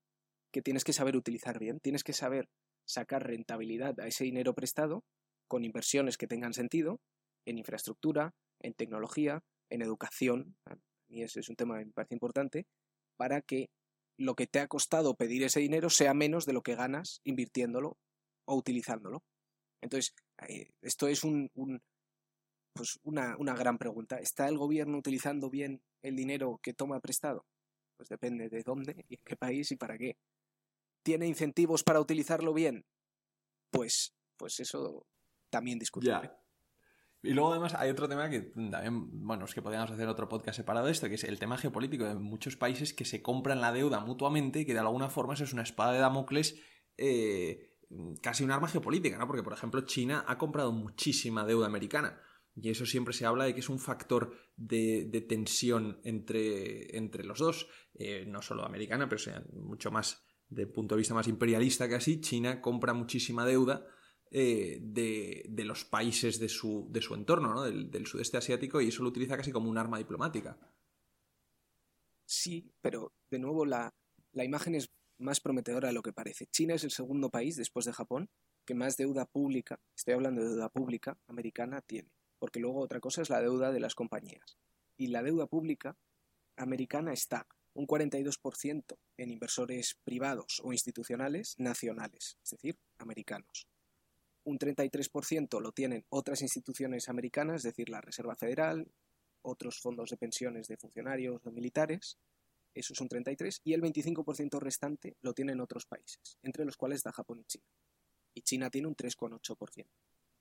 que 0.52 0.62
tienes 0.62 0.84
que 0.84 0.94
saber 0.94 1.16
utilizar 1.16 1.60
bien, 1.60 1.80
tienes 1.80 2.04
que 2.04 2.14
saber 2.14 2.48
sacar 2.86 3.26
rentabilidad 3.26 4.00
a 4.00 4.08
ese 4.08 4.26
dinero 4.26 4.54
prestado 4.54 5.04
con 5.48 5.66
inversiones 5.66 6.18
que 6.18 6.28
tengan 6.28 6.54
sentido 6.54 7.00
en 7.46 7.58
infraestructura, 7.58 8.34
en 8.60 8.74
tecnología, 8.74 9.42
en 9.70 9.82
educación, 9.82 10.56
y 11.14 11.24
ese 11.24 11.40
es 11.40 11.50
un 11.50 11.56
tema 11.56 11.80
que 11.80 11.86
me 11.86 11.92
parece 11.92 12.16
importante, 12.16 12.66
para 13.16 13.42
que 13.42 13.70
lo 14.18 14.36
que 14.36 14.48
te 14.48 14.60
ha 14.60 14.68
costado 14.68 15.16
pedir 15.16 15.44
ese 15.44 15.60
dinero 15.60 15.90
sea 15.90 16.14
menos 16.14 16.46
de 16.46 16.54
lo 16.54 16.62
que 16.62 16.76
ganas 16.76 17.22
invirtiéndolo 17.24 17.98
o 18.46 18.56
utilizándolo. 18.56 19.24
Entonces, 19.82 20.14
eh, 20.48 20.70
esto 20.82 21.08
es 21.08 21.24
un, 21.24 21.50
pues 22.74 23.00
una, 23.04 23.36
una, 23.38 23.54
gran 23.54 23.78
pregunta. 23.78 24.18
¿Está 24.18 24.48
el 24.48 24.58
gobierno 24.58 24.98
utilizando 24.98 25.50
bien 25.50 25.82
el 26.02 26.16
dinero 26.16 26.60
que 26.62 26.74
toma 26.74 27.00
prestado? 27.00 27.46
Pues 27.98 28.10
depende 28.10 28.50
de 28.50 28.64
dónde 28.64 29.06
y 29.08 29.16
en 29.16 29.22
qué 29.24 29.36
país 29.36 29.72
y 29.72 29.76
para 29.76 29.98
qué. 29.98 30.18
¿Tiene 31.04 31.28
incentivos 31.28 31.84
para 31.84 32.00
utilizarlo 32.00 32.54
bien? 32.54 32.86
Pues, 33.72 34.14
pues 34.38 34.60
eso 34.60 35.06
también 35.50 35.80
discutible. 35.80 36.32
Y 37.26 37.32
luego 37.32 37.52
además 37.52 37.74
hay 37.76 37.90
otro 37.90 38.10
tema 38.10 38.30
que 38.30 38.42
también, 38.42 39.26
bueno, 39.26 39.46
es 39.46 39.54
que 39.54 39.62
podríamos 39.62 39.90
hacer 39.90 40.10
otro 40.10 40.28
podcast 40.28 40.58
separado 40.58 40.88
de 40.88 40.92
esto, 40.92 41.08
que 41.08 41.16
es 41.16 41.24
el 41.24 41.40
tema 41.40 41.58
geopolítico 41.58 42.04
de 42.04 42.16
muchos 42.16 42.58
países 42.58 42.94
que 42.94 43.06
se 43.06 43.22
compran 43.22 43.62
la 43.62 43.72
deuda 43.72 44.02
mutuamente 44.02 44.66
que 44.66 44.74
de 44.74 44.80
alguna 44.80 45.10
forma 45.10 45.34
eso 45.34 45.46
es 45.46 45.54
una 45.54 45.62
espada 45.62 45.94
de 45.94 46.00
Damocles, 46.00 46.60
eh, 46.98 47.78
casi 48.22 48.44
un 48.44 48.52
arma 48.52 48.68
geopolítica, 48.68 49.18
¿no? 49.18 49.26
Porque, 49.26 49.42
por 49.42 49.54
ejemplo, 49.54 49.82
China 49.86 50.26
ha 50.28 50.38
comprado 50.38 50.74
muchísima 50.74 51.46
deuda 51.46 51.66
americana. 51.66 52.22
Y 52.56 52.70
eso 52.70 52.86
siempre 52.86 53.14
se 53.14 53.26
habla 53.26 53.46
de 53.46 53.54
que 53.54 53.62
es 53.62 53.70
un 53.70 53.80
factor 53.80 54.36
de, 54.58 55.26
tensión 55.28 56.02
entre, 56.04 56.98
entre, 56.98 57.24
los 57.24 57.40
dos, 57.40 57.70
eh, 57.94 58.26
no 58.28 58.42
solo 58.42 58.66
americana, 58.66 59.08
pero 59.08 59.22
mucho 59.54 59.92
más, 59.92 60.26
de 60.50 60.68
punto 60.68 60.96
de 60.96 61.00
vista 61.00 61.14
más 61.14 61.30
imperialista 61.30 61.88
que 61.88 61.96
así, 61.96 62.20
China 62.20 62.60
compra 62.60 62.94
muchísima 62.94 63.46
deuda 63.46 63.88
eh, 64.36 64.80
de, 64.82 65.64
los 65.64 65.86
países 65.86 66.40
de 66.40 66.50
su, 66.50 66.88
de 66.90 67.04
su 67.04 67.14
entorno, 67.14 67.54
¿no? 67.54 67.62
del, 67.62 68.08
sudeste 68.08 68.36
asiático, 68.38 68.82
y 68.82 68.88
eso 68.88 69.04
lo 69.04 69.10
utiliza 69.10 69.38
casi 69.38 69.52
como 69.52 69.70
un 69.70 69.78
arma 69.78 70.00
diplomática. 70.00 70.58
Sí, 72.26 72.74
pero 72.82 73.14
de 73.30 73.38
nuevo 73.38 73.64
la, 73.64 73.94
la 74.32 74.44
imagen 74.44 74.74
es 74.74 74.90
más 75.20 75.40
prometedora 75.40 75.90
de 75.90 75.94
lo 75.94 76.02
que 76.02 76.14
parece. 76.14 76.48
China 76.48 76.74
es 76.74 76.84
el 76.84 76.90
segundo 76.90 77.30
país, 77.30 77.58
después 77.58 77.86
de 77.86 77.94
Japón, 77.94 78.28
que 78.66 78.74
más 78.74 78.98
deuda 78.98 79.28
pública, 79.28 79.80
estoy 79.96 80.16
hablando 80.16 80.42
de 80.42 80.50
deuda 80.50 80.70
pública 80.70 81.16
americana, 81.28 81.82
tiene. 81.82 82.10
Porque 82.40 82.60
luego 82.60 82.80
otra 82.80 83.00
cosa 83.00 83.22
es 83.22 83.30
la 83.30 83.40
deuda 83.40 83.72
de 83.72 83.82
las 83.82 83.94
compañías. 83.94 84.58
Y 84.98 85.08
la 85.08 85.22
deuda 85.22 85.46
pública 85.46 85.96
americana 86.58 87.14
está 87.14 87.46
un 87.76 87.86
42% 87.86 88.98
en 89.18 89.30
inversores 89.30 89.96
privados 90.04 90.60
o 90.64 90.74
institucionales 90.74 91.54
nacionales, 91.60 92.40
es 92.44 92.50
decir, 92.50 92.80
americanos 92.98 93.68
un 94.46 94.60
33% 94.60 95.62
lo 95.62 95.72
tienen 95.72 96.06
otras 96.10 96.42
instituciones 96.42 97.10
americanas, 97.10 97.58
es 97.58 97.64
decir, 97.64 97.90
la 97.90 98.02
Reserva 98.02 98.36
Federal, 98.36 98.88
otros 99.42 99.80
fondos 99.80 100.10
de 100.10 100.18
pensiones 100.18 100.68
de 100.68 100.78
funcionarios 100.78 101.46
o 101.46 101.52
militares, 101.52 102.18
eso 102.74 102.94
es 102.94 103.02
un 103.02 103.10
33%, 103.10 103.62
y 103.64 103.74
el 103.74 103.82
25% 103.82 104.60
restante 104.60 105.16
lo 105.22 105.34
tienen 105.34 105.62
otros 105.62 105.86
países, 105.86 106.38
entre 106.42 106.66
los 106.66 106.76
cuales 106.76 106.98
está 106.98 107.12
Japón 107.12 107.40
y 107.40 107.46
China. 107.46 107.66
Y 108.34 108.42
China 108.42 108.70
tiene 108.70 108.88
un 108.88 108.96
3,8%. 108.96 109.86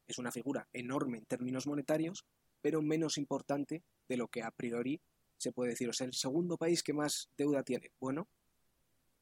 Es 0.07 0.19
una 0.19 0.33
figura 0.33 0.67
enorme 0.73 1.19
en 1.19 1.27
términos 1.27 1.67
monetarios, 1.67 2.25
pero 2.61 2.81
menos 2.81 3.19
importante 3.19 3.83
de 4.09 4.17
lo 4.17 4.29
que 4.29 4.43
a 4.43 4.51
priori 4.51 5.01
se 5.37 5.53
puede 5.53 5.71
decir. 5.71 5.89
O 5.89 5.93
sea, 5.93 6.07
el 6.07 6.15
segundo 6.15 6.57
país 6.57 6.83
que 6.83 6.95
más 6.95 7.29
deuda 7.37 7.63
tiene, 7.63 7.91
bueno, 8.01 8.29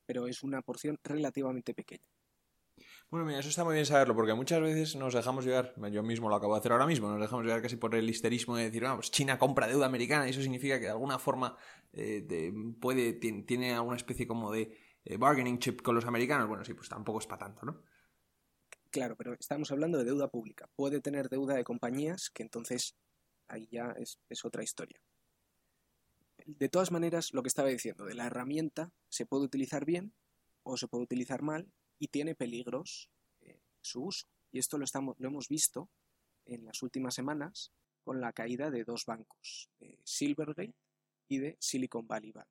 pero 0.06 0.26
es 0.28 0.42
una 0.42 0.62
porción 0.62 0.98
relativamente 1.02 1.74
pequeña. 1.74 2.08
Bueno, 3.10 3.26
mira, 3.26 3.40
eso 3.40 3.48
está 3.48 3.64
muy 3.64 3.74
bien 3.74 3.86
saberlo, 3.86 4.14
porque 4.14 4.34
muchas 4.34 4.60
veces 4.60 4.94
nos 4.94 5.12
dejamos 5.12 5.44
llegar, 5.44 5.74
yo 5.90 6.00
mismo 6.04 6.28
lo 6.28 6.36
acabo 6.36 6.54
de 6.54 6.60
hacer 6.60 6.70
ahora 6.70 6.86
mismo, 6.86 7.08
nos 7.08 7.20
dejamos 7.20 7.44
llegar 7.44 7.60
casi 7.60 7.74
por 7.74 7.92
el 7.96 8.08
histerismo 8.08 8.56
de 8.56 8.70
decir, 8.70 8.84
pues 8.94 9.10
China 9.10 9.36
compra 9.36 9.66
deuda 9.66 9.86
americana 9.86 10.28
y 10.28 10.30
eso 10.30 10.40
significa 10.40 10.78
que 10.78 10.84
de 10.84 10.92
alguna 10.92 11.18
forma 11.18 11.56
eh, 11.92 12.52
puede, 12.80 13.14
tiene, 13.14 13.74
alguna 13.74 13.96
especie 13.96 14.28
como 14.28 14.52
de 14.52 14.78
eh, 15.04 15.16
bargaining 15.16 15.58
chip 15.58 15.82
con 15.82 15.96
los 15.96 16.04
americanos. 16.04 16.46
Bueno, 16.46 16.64
sí, 16.64 16.72
pues 16.72 16.88
tampoco 16.88 17.18
es 17.18 17.26
para 17.26 17.46
tanto, 17.46 17.66
¿no? 17.66 17.82
Claro, 18.90 19.16
pero 19.16 19.34
estamos 19.34 19.72
hablando 19.72 19.98
de 19.98 20.04
deuda 20.04 20.28
pública. 20.28 20.68
Puede 20.76 21.00
tener 21.00 21.28
deuda 21.28 21.56
de 21.56 21.64
compañías, 21.64 22.30
que 22.30 22.44
entonces 22.44 22.94
ahí 23.48 23.66
ya 23.72 23.92
es, 23.98 24.20
es 24.28 24.44
otra 24.44 24.62
historia. 24.62 25.00
De 26.46 26.68
todas 26.68 26.92
maneras, 26.92 27.30
lo 27.32 27.42
que 27.42 27.48
estaba 27.48 27.70
diciendo, 27.70 28.04
de 28.04 28.14
la 28.14 28.26
herramienta 28.26 28.92
se 29.08 29.26
puede 29.26 29.42
utilizar 29.42 29.84
bien 29.84 30.14
o 30.62 30.76
se 30.76 30.86
puede 30.86 31.02
utilizar 31.02 31.42
mal 31.42 31.72
y 32.00 32.08
tiene 32.08 32.34
peligros 32.34 33.08
eh, 33.42 33.60
su 33.80 34.06
uso. 34.06 34.26
Y 34.50 34.58
esto 34.58 34.78
lo, 34.78 34.84
estamos, 34.84 35.14
lo 35.18 35.28
hemos 35.28 35.48
visto 35.48 35.88
en 36.46 36.64
las 36.64 36.82
últimas 36.82 37.14
semanas 37.14 37.70
con 38.02 38.20
la 38.20 38.32
caída 38.32 38.70
de 38.70 38.82
dos 38.82 39.04
bancos, 39.04 39.70
Silvergate 40.02 40.74
y 41.28 41.38
de 41.38 41.56
Silicon 41.60 42.08
Valley 42.08 42.32
Bank. 42.32 42.48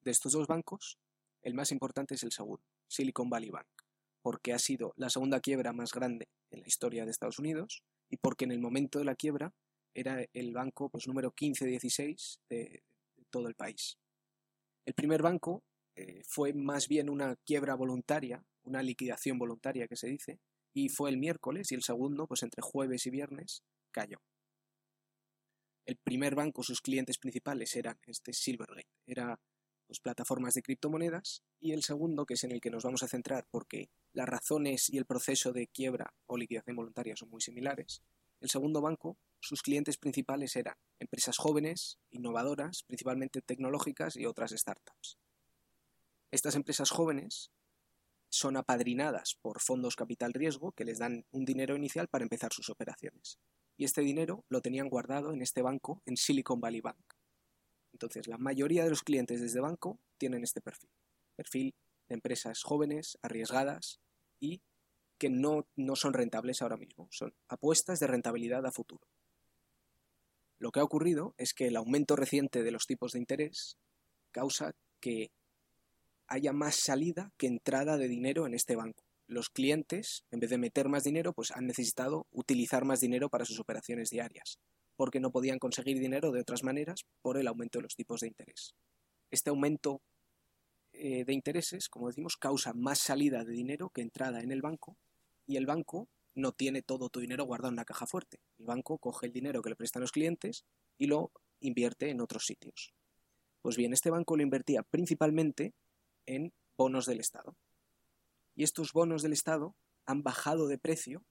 De 0.00 0.10
estos 0.10 0.32
dos 0.32 0.48
bancos, 0.48 0.98
el 1.42 1.54
más 1.54 1.70
importante 1.70 2.14
es 2.14 2.24
el 2.24 2.32
segundo, 2.32 2.64
Silicon 2.88 3.28
Valley 3.28 3.50
Bank, 3.50 3.68
porque 4.22 4.52
ha 4.52 4.58
sido 4.58 4.94
la 4.96 5.10
segunda 5.10 5.40
quiebra 5.40 5.72
más 5.72 5.92
grande 5.92 6.28
en 6.50 6.62
la 6.62 6.66
historia 6.66 7.04
de 7.04 7.10
Estados 7.10 7.38
Unidos 7.38 7.84
y 8.08 8.16
porque 8.16 8.46
en 8.46 8.52
el 8.52 8.58
momento 8.58 8.98
de 8.98 9.04
la 9.04 9.14
quiebra 9.14 9.52
era 9.92 10.26
el 10.32 10.52
banco 10.52 10.88
pues, 10.88 11.06
número 11.06 11.32
15-16 11.32 12.38
de, 12.48 12.82
de 13.16 13.24
todo 13.30 13.46
el 13.46 13.54
país. 13.54 13.98
El 14.86 14.94
primer 14.94 15.22
banco 15.22 15.62
eh, 15.96 16.22
fue 16.26 16.52
más 16.52 16.88
bien 16.88 17.08
una 17.08 17.36
quiebra 17.36 17.74
voluntaria 17.74 18.44
una 18.64 18.82
liquidación 18.82 19.38
voluntaria 19.38 19.86
que 19.88 19.96
se 19.96 20.08
dice, 20.08 20.40
y 20.72 20.88
fue 20.88 21.10
el 21.10 21.18
miércoles 21.18 21.70
y 21.70 21.74
el 21.74 21.82
segundo, 21.82 22.26
pues 22.26 22.42
entre 22.42 22.62
jueves 22.62 23.06
y 23.06 23.10
viernes, 23.10 23.62
cayó. 23.90 24.20
El 25.86 25.96
primer 25.96 26.34
banco, 26.34 26.62
sus 26.62 26.80
clientes 26.80 27.18
principales 27.18 27.76
eran 27.76 27.98
este 28.06 28.32
Silvergate, 28.32 28.88
era 29.06 29.38
pues, 29.86 30.00
plataformas 30.00 30.54
de 30.54 30.62
criptomonedas, 30.62 31.42
y 31.60 31.72
el 31.72 31.82
segundo, 31.82 32.26
que 32.26 32.34
es 32.34 32.44
en 32.44 32.52
el 32.52 32.60
que 32.60 32.70
nos 32.70 32.84
vamos 32.84 33.02
a 33.02 33.08
centrar 33.08 33.46
porque 33.50 33.90
las 34.12 34.28
razones 34.28 34.88
y 34.90 34.98
el 34.98 35.04
proceso 35.04 35.52
de 35.52 35.66
quiebra 35.66 36.14
o 36.26 36.36
liquidación 36.36 36.76
voluntaria 36.76 37.16
son 37.16 37.30
muy 37.30 37.40
similares. 37.40 38.02
El 38.40 38.48
segundo 38.48 38.80
banco, 38.80 39.16
sus 39.40 39.62
clientes 39.62 39.98
principales 39.98 40.56
eran 40.56 40.74
empresas 40.98 41.36
jóvenes, 41.36 41.98
innovadoras, 42.10 42.82
principalmente 42.82 43.42
tecnológicas 43.42 44.16
y 44.16 44.26
otras 44.26 44.52
startups. 44.52 45.18
Estas 46.30 46.56
empresas 46.56 46.90
jóvenes 46.90 47.52
son 48.34 48.56
apadrinadas 48.56 49.36
por 49.40 49.60
fondos 49.60 49.94
capital 49.94 50.32
riesgo 50.32 50.72
que 50.72 50.84
les 50.84 50.98
dan 50.98 51.24
un 51.30 51.44
dinero 51.44 51.76
inicial 51.76 52.08
para 52.08 52.24
empezar 52.24 52.52
sus 52.52 52.68
operaciones. 52.68 53.38
Y 53.76 53.84
este 53.84 54.00
dinero 54.00 54.44
lo 54.48 54.60
tenían 54.60 54.88
guardado 54.88 55.32
en 55.32 55.40
este 55.40 55.62
banco, 55.62 56.02
en 56.04 56.16
Silicon 56.16 56.60
Valley 56.60 56.80
Bank. 56.80 57.14
Entonces, 57.92 58.26
la 58.26 58.36
mayoría 58.36 58.82
de 58.82 58.90
los 58.90 59.04
clientes 59.04 59.40
de 59.40 59.46
este 59.46 59.60
banco 59.60 60.00
tienen 60.18 60.42
este 60.42 60.60
perfil. 60.60 60.90
Perfil 61.36 61.74
de 62.08 62.14
empresas 62.14 62.62
jóvenes, 62.64 63.18
arriesgadas 63.22 64.00
y 64.40 64.60
que 65.16 65.30
no, 65.30 65.68
no 65.76 65.94
son 65.94 66.12
rentables 66.12 66.60
ahora 66.60 66.76
mismo. 66.76 67.06
Son 67.12 67.32
apuestas 67.48 68.00
de 68.00 68.08
rentabilidad 68.08 68.66
a 68.66 68.72
futuro. 68.72 69.06
Lo 70.58 70.72
que 70.72 70.80
ha 70.80 70.84
ocurrido 70.84 71.34
es 71.38 71.54
que 71.54 71.68
el 71.68 71.76
aumento 71.76 72.16
reciente 72.16 72.64
de 72.64 72.72
los 72.72 72.86
tipos 72.86 73.12
de 73.12 73.20
interés 73.20 73.78
causa 74.32 74.74
que 74.98 75.30
haya 76.26 76.52
más 76.52 76.76
salida 76.76 77.32
que 77.36 77.46
entrada 77.46 77.96
de 77.96 78.08
dinero 78.08 78.46
en 78.46 78.54
este 78.54 78.76
banco. 78.76 79.04
Los 79.26 79.48
clientes, 79.48 80.24
en 80.30 80.40
vez 80.40 80.50
de 80.50 80.58
meter 80.58 80.88
más 80.88 81.04
dinero, 81.04 81.32
pues 81.32 81.50
han 81.50 81.66
necesitado 81.66 82.26
utilizar 82.30 82.84
más 82.84 83.00
dinero 83.00 83.30
para 83.30 83.44
sus 83.44 83.58
operaciones 83.58 84.10
diarias, 84.10 84.58
porque 84.96 85.20
no 85.20 85.30
podían 85.30 85.58
conseguir 85.58 85.98
dinero 85.98 86.30
de 86.30 86.40
otras 86.40 86.62
maneras 86.62 87.04
por 87.22 87.38
el 87.38 87.48
aumento 87.48 87.78
de 87.78 87.84
los 87.84 87.96
tipos 87.96 88.20
de 88.20 88.28
interés. 88.28 88.74
Este 89.30 89.50
aumento 89.50 90.02
eh, 90.92 91.24
de 91.24 91.32
intereses, 91.32 91.88
como 91.88 92.08
decimos, 92.08 92.36
causa 92.36 92.72
más 92.74 92.98
salida 92.98 93.44
de 93.44 93.52
dinero 93.52 93.90
que 93.90 94.02
entrada 94.02 94.40
en 94.40 94.52
el 94.52 94.62
banco 94.62 94.96
y 95.46 95.56
el 95.56 95.66
banco 95.66 96.08
no 96.34 96.52
tiene 96.52 96.82
todo 96.82 97.08
tu 97.08 97.20
dinero 97.20 97.44
guardado 97.44 97.68
en 97.68 97.74
una 97.74 97.84
caja 97.84 98.06
fuerte. 98.06 98.38
El 98.58 98.66
banco 98.66 98.98
coge 98.98 99.26
el 99.26 99.32
dinero 99.32 99.62
que 99.62 99.70
le 99.70 99.76
prestan 99.76 100.02
los 100.02 100.12
clientes 100.12 100.64
y 100.98 101.06
lo 101.06 101.32
invierte 101.60 102.10
en 102.10 102.20
otros 102.20 102.44
sitios. 102.44 102.92
Pues 103.62 103.76
bien, 103.76 103.92
este 103.92 104.10
banco 104.10 104.36
lo 104.36 104.42
invertía 104.42 104.82
principalmente 104.82 105.72
en 106.26 106.52
bonos 106.76 107.06
del 107.06 107.20
Estado. 107.20 107.56
Y 108.54 108.64
estos 108.64 108.92
bonos 108.92 109.22
del 109.22 109.32
Estado 109.32 109.74
han 110.06 110.22
bajado 110.22 110.68
de 110.68 110.78
precio 110.78 111.24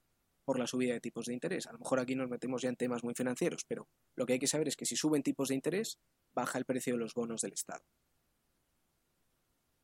por 0.45 0.59
la 0.59 0.67
subida 0.67 0.93
de 0.93 0.99
tipos 0.99 1.25
de 1.25 1.33
interés. 1.33 1.67
A 1.67 1.71
lo 1.71 1.79
mejor 1.79 1.99
aquí 1.99 2.15
nos 2.15 2.29
metemos 2.29 2.61
ya 2.61 2.69
en 2.69 2.75
temas 2.75 3.03
muy 3.03 3.13
financieros, 3.15 3.65
pero 3.65 3.87
lo 4.15 4.25
que 4.25 4.33
hay 4.33 4.39
que 4.39 4.47
saber 4.47 4.67
es 4.67 4.75
que 4.75 4.85
si 4.85 4.95
suben 4.95 5.23
tipos 5.23 5.49
de 5.49 5.55
interés, 5.55 5.99
baja 6.33 6.57
el 6.57 6.65
precio 6.65 6.93
de 6.93 6.99
los 6.99 7.13
bonos 7.13 7.41
del 7.41 7.53
Estado. 7.53 7.85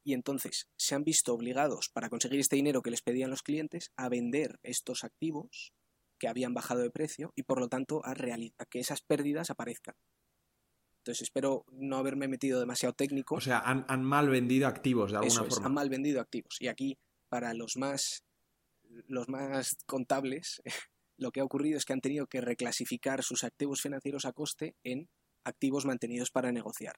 Y 0.04 0.14
entonces 0.14 0.68
se 0.76 0.96
han 0.96 1.04
visto 1.04 1.34
obligados, 1.34 1.90
para 1.90 2.10
conseguir 2.10 2.40
este 2.40 2.56
dinero 2.56 2.82
que 2.82 2.92
les 2.92 3.02
pedían 3.02 3.30
los 3.30 3.44
clientes, 3.44 3.92
a 3.96 4.10
vender 4.10 4.60
estos 4.64 5.04
activos 5.04 5.74
que 6.18 6.28
habían 6.28 6.54
bajado 6.54 6.82
de 6.82 6.92
precio 6.92 7.32
y 7.36 7.44
por 7.44 7.60
lo 7.60 7.70
tanto 7.70 8.02
a, 8.06 8.12
a 8.12 8.66
que 8.66 8.80
esas 8.80 9.02
pérdidas 9.02 9.50
aparezcan. 9.50 9.96
Entonces 11.00 11.24
espero 11.24 11.66
no 11.72 11.98
haberme 11.98 12.28
metido 12.28 12.60
demasiado 12.60 12.94
técnico. 12.94 13.36
O 13.36 13.42
sea, 13.42 13.60
han, 13.60 14.04
mal 14.04 14.30
vendido 14.30 14.68
activos 14.68 15.12
de 15.12 15.18
alguna 15.18 15.44
forma. 15.46 15.66
han 15.66 15.74
mal 15.74 15.90
vendido 15.90 16.20
activos. 16.20 16.58
Y 16.60 16.68
aquí, 16.68 16.98
para 17.30 17.54
los 17.54 17.78
más, 17.78 18.26
los 19.08 19.30
más 19.30 19.78
contables, 19.86 20.62
lo 21.18 21.32
que 21.32 21.40
ha 21.40 21.46
ocurrido 21.46 21.78
es 21.78 21.86
que 21.86 21.94
han 21.94 22.02
tenido 22.02 22.28
que 22.28 22.42
reclasificar 22.42 23.24
sus 23.24 23.44
activos 23.44 23.82
financieros 23.82 24.26
a 24.26 24.34
coste 24.34 24.76
en 24.84 25.10
activos 25.46 25.86
mantenidos 25.86 26.32
para 26.32 26.52
negociar. 26.52 26.96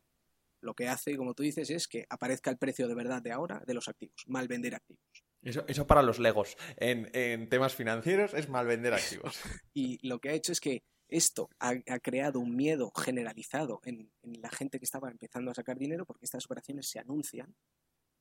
Lo 0.62 0.74
que 0.74 0.88
hace, 0.88 1.16
como 1.16 1.34
tú 1.34 1.44
dices, 1.44 1.70
es 1.70 1.88
que 1.88 2.06
aparezca 2.10 2.50
el 2.50 2.58
precio 2.58 2.88
de 2.88 2.96
verdad 2.96 3.22
de 3.22 3.32
ahora 3.32 3.64
de 3.66 3.74
los 3.74 3.88
activos, 3.88 4.24
mal 4.28 4.48
vender 4.48 4.76
activos. 4.76 5.04
Eso, 5.44 5.64
eso 5.68 5.88
para 5.88 6.04
los 6.04 6.20
legos. 6.20 6.56
En, 6.78 7.10
en 7.14 7.50
temas 7.50 7.76
financieros 7.76 8.34
es 8.34 8.50
mal 8.50 8.68
vender 8.68 8.94
activos. 8.94 9.40
y 9.74 10.06
lo 10.08 10.20
que 10.20 10.30
ha 10.30 10.34
hecho 10.34 10.52
es 10.52 10.60
que 10.60 10.84
esto 11.12 11.50
ha, 11.60 11.76
creado 12.00 12.40
un 12.40 12.56
miedo 12.56 12.90
generalizado 12.92 13.82
en, 13.84 14.12
la 14.24 14.50
gente 14.50 14.80
que 14.80 14.86
estaba 14.86 15.12
empezando 15.12 15.52
a 15.52 15.54
sacar 15.54 15.78
dinero 15.78 16.06
porque 16.06 16.26
estas 16.26 16.46
operaciones 16.46 16.90
se 16.90 17.00
anuncian 17.00 17.54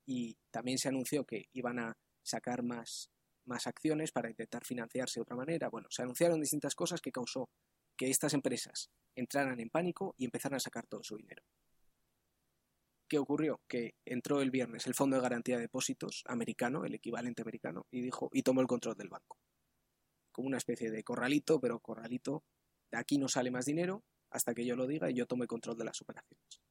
y 0.04 0.36
también 0.50 0.76
se 0.76 0.88
anunció 0.88 1.24
que 1.24 1.48
iban 1.52 1.78
a 1.78 1.96
sacar 2.22 2.64
más, 2.64 3.10
más 3.44 3.68
acciones 3.68 4.10
para 4.10 4.28
intentar 4.28 4.64
financiarse 4.64 5.20
de 5.20 5.22
otra 5.22 5.36
manera. 5.36 5.68
Bueno, 5.68 5.86
se 5.90 6.02
anunciaron 6.02 6.40
distintas 6.40 6.74
cosas 6.74 7.00
que 7.00 7.12
causó 7.12 7.48
que 7.96 8.10
estas 8.10 8.34
empresas 8.34 8.90
entraran 9.14 9.60
en 9.60 9.70
pánico 9.70 10.14
y 10.18 10.24
empezaran 10.24 10.56
a 10.56 10.60
sacar 10.60 10.86
todo 10.88 11.04
su 11.04 11.16
dinero. 11.16 11.44
¿Qué 13.08 13.18
ocurrió? 13.18 13.60
Que 13.68 13.94
entró 14.04 14.40
el 14.40 14.50
viernes 14.50 14.86
el 14.88 14.94
Fondo 14.94 15.16
de 15.16 15.22
Garantía 15.22 15.56
de 15.56 15.62
Depósitos 15.62 16.24
americano, 16.26 16.84
el 16.84 16.94
equivalente 16.94 17.42
americano, 17.42 17.86
y 17.90 18.02
dijo 18.02 18.30
y 18.32 18.42
tomó 18.42 18.62
el 18.62 18.66
control 18.66 18.96
del 18.96 19.08
banco. 19.08 19.38
Como 20.32 20.48
una 20.48 20.58
especie 20.58 20.90
de 20.90 21.04
corralito, 21.04 21.60
pero 21.60 21.78
corralito 21.78 22.44
de 22.90 22.98
aquí 22.98 23.18
no 23.18 23.28
sale 23.28 23.50
más 23.50 23.64
dinero 23.64 24.04
hasta 24.30 24.54
que 24.54 24.64
yo 24.64 24.76
lo 24.76 24.86
diga 24.86 25.10
y 25.10 25.14
yo 25.14 25.26
tome 25.26 25.46
control 25.46 25.76
de 25.76 25.84
las 25.84 26.00
operaciones. 26.00 26.62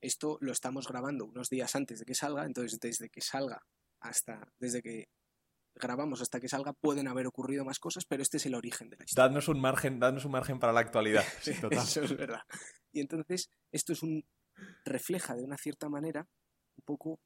Esto 0.00 0.38
lo 0.40 0.52
estamos 0.52 0.86
grabando 0.88 1.24
unos 1.24 1.48
días 1.48 1.74
antes 1.74 1.98
de 1.98 2.04
que 2.04 2.14
salga, 2.14 2.44
entonces 2.44 2.78
desde 2.80 3.08
que 3.08 3.20
salga 3.20 3.66
hasta, 4.00 4.52
desde 4.58 4.82
que 4.82 5.08
grabamos 5.74 6.22
hasta 6.22 6.40
que 6.40 6.48
salga 6.48 6.72
pueden 6.72 7.08
haber 7.08 7.26
ocurrido 7.26 7.64
más 7.64 7.78
cosas, 7.78 8.04
pero 8.06 8.22
este 8.22 8.38
es 8.38 8.46
el 8.46 8.54
origen 8.54 8.88
de 8.88 8.96
la 8.96 9.04
historia. 9.04 9.28
Dadnos 9.28 9.48
un 9.48 9.60
margen, 9.60 9.98
dadnos 9.98 10.24
un 10.24 10.32
margen 10.32 10.58
para 10.58 10.72
la 10.72 10.80
actualidad. 10.80 11.24
Eso 11.70 12.02
es 12.02 12.16
verdad. 12.16 12.42
Y 12.92 13.00
entonces 13.00 13.50
esto 13.72 13.92
es 13.92 14.02
un 14.02 14.24
refleja 14.84 15.34
de 15.34 15.44
una 15.44 15.58
cierta 15.58 15.88
manera 15.88 16.26
un 16.76 16.84
poco 16.84 17.20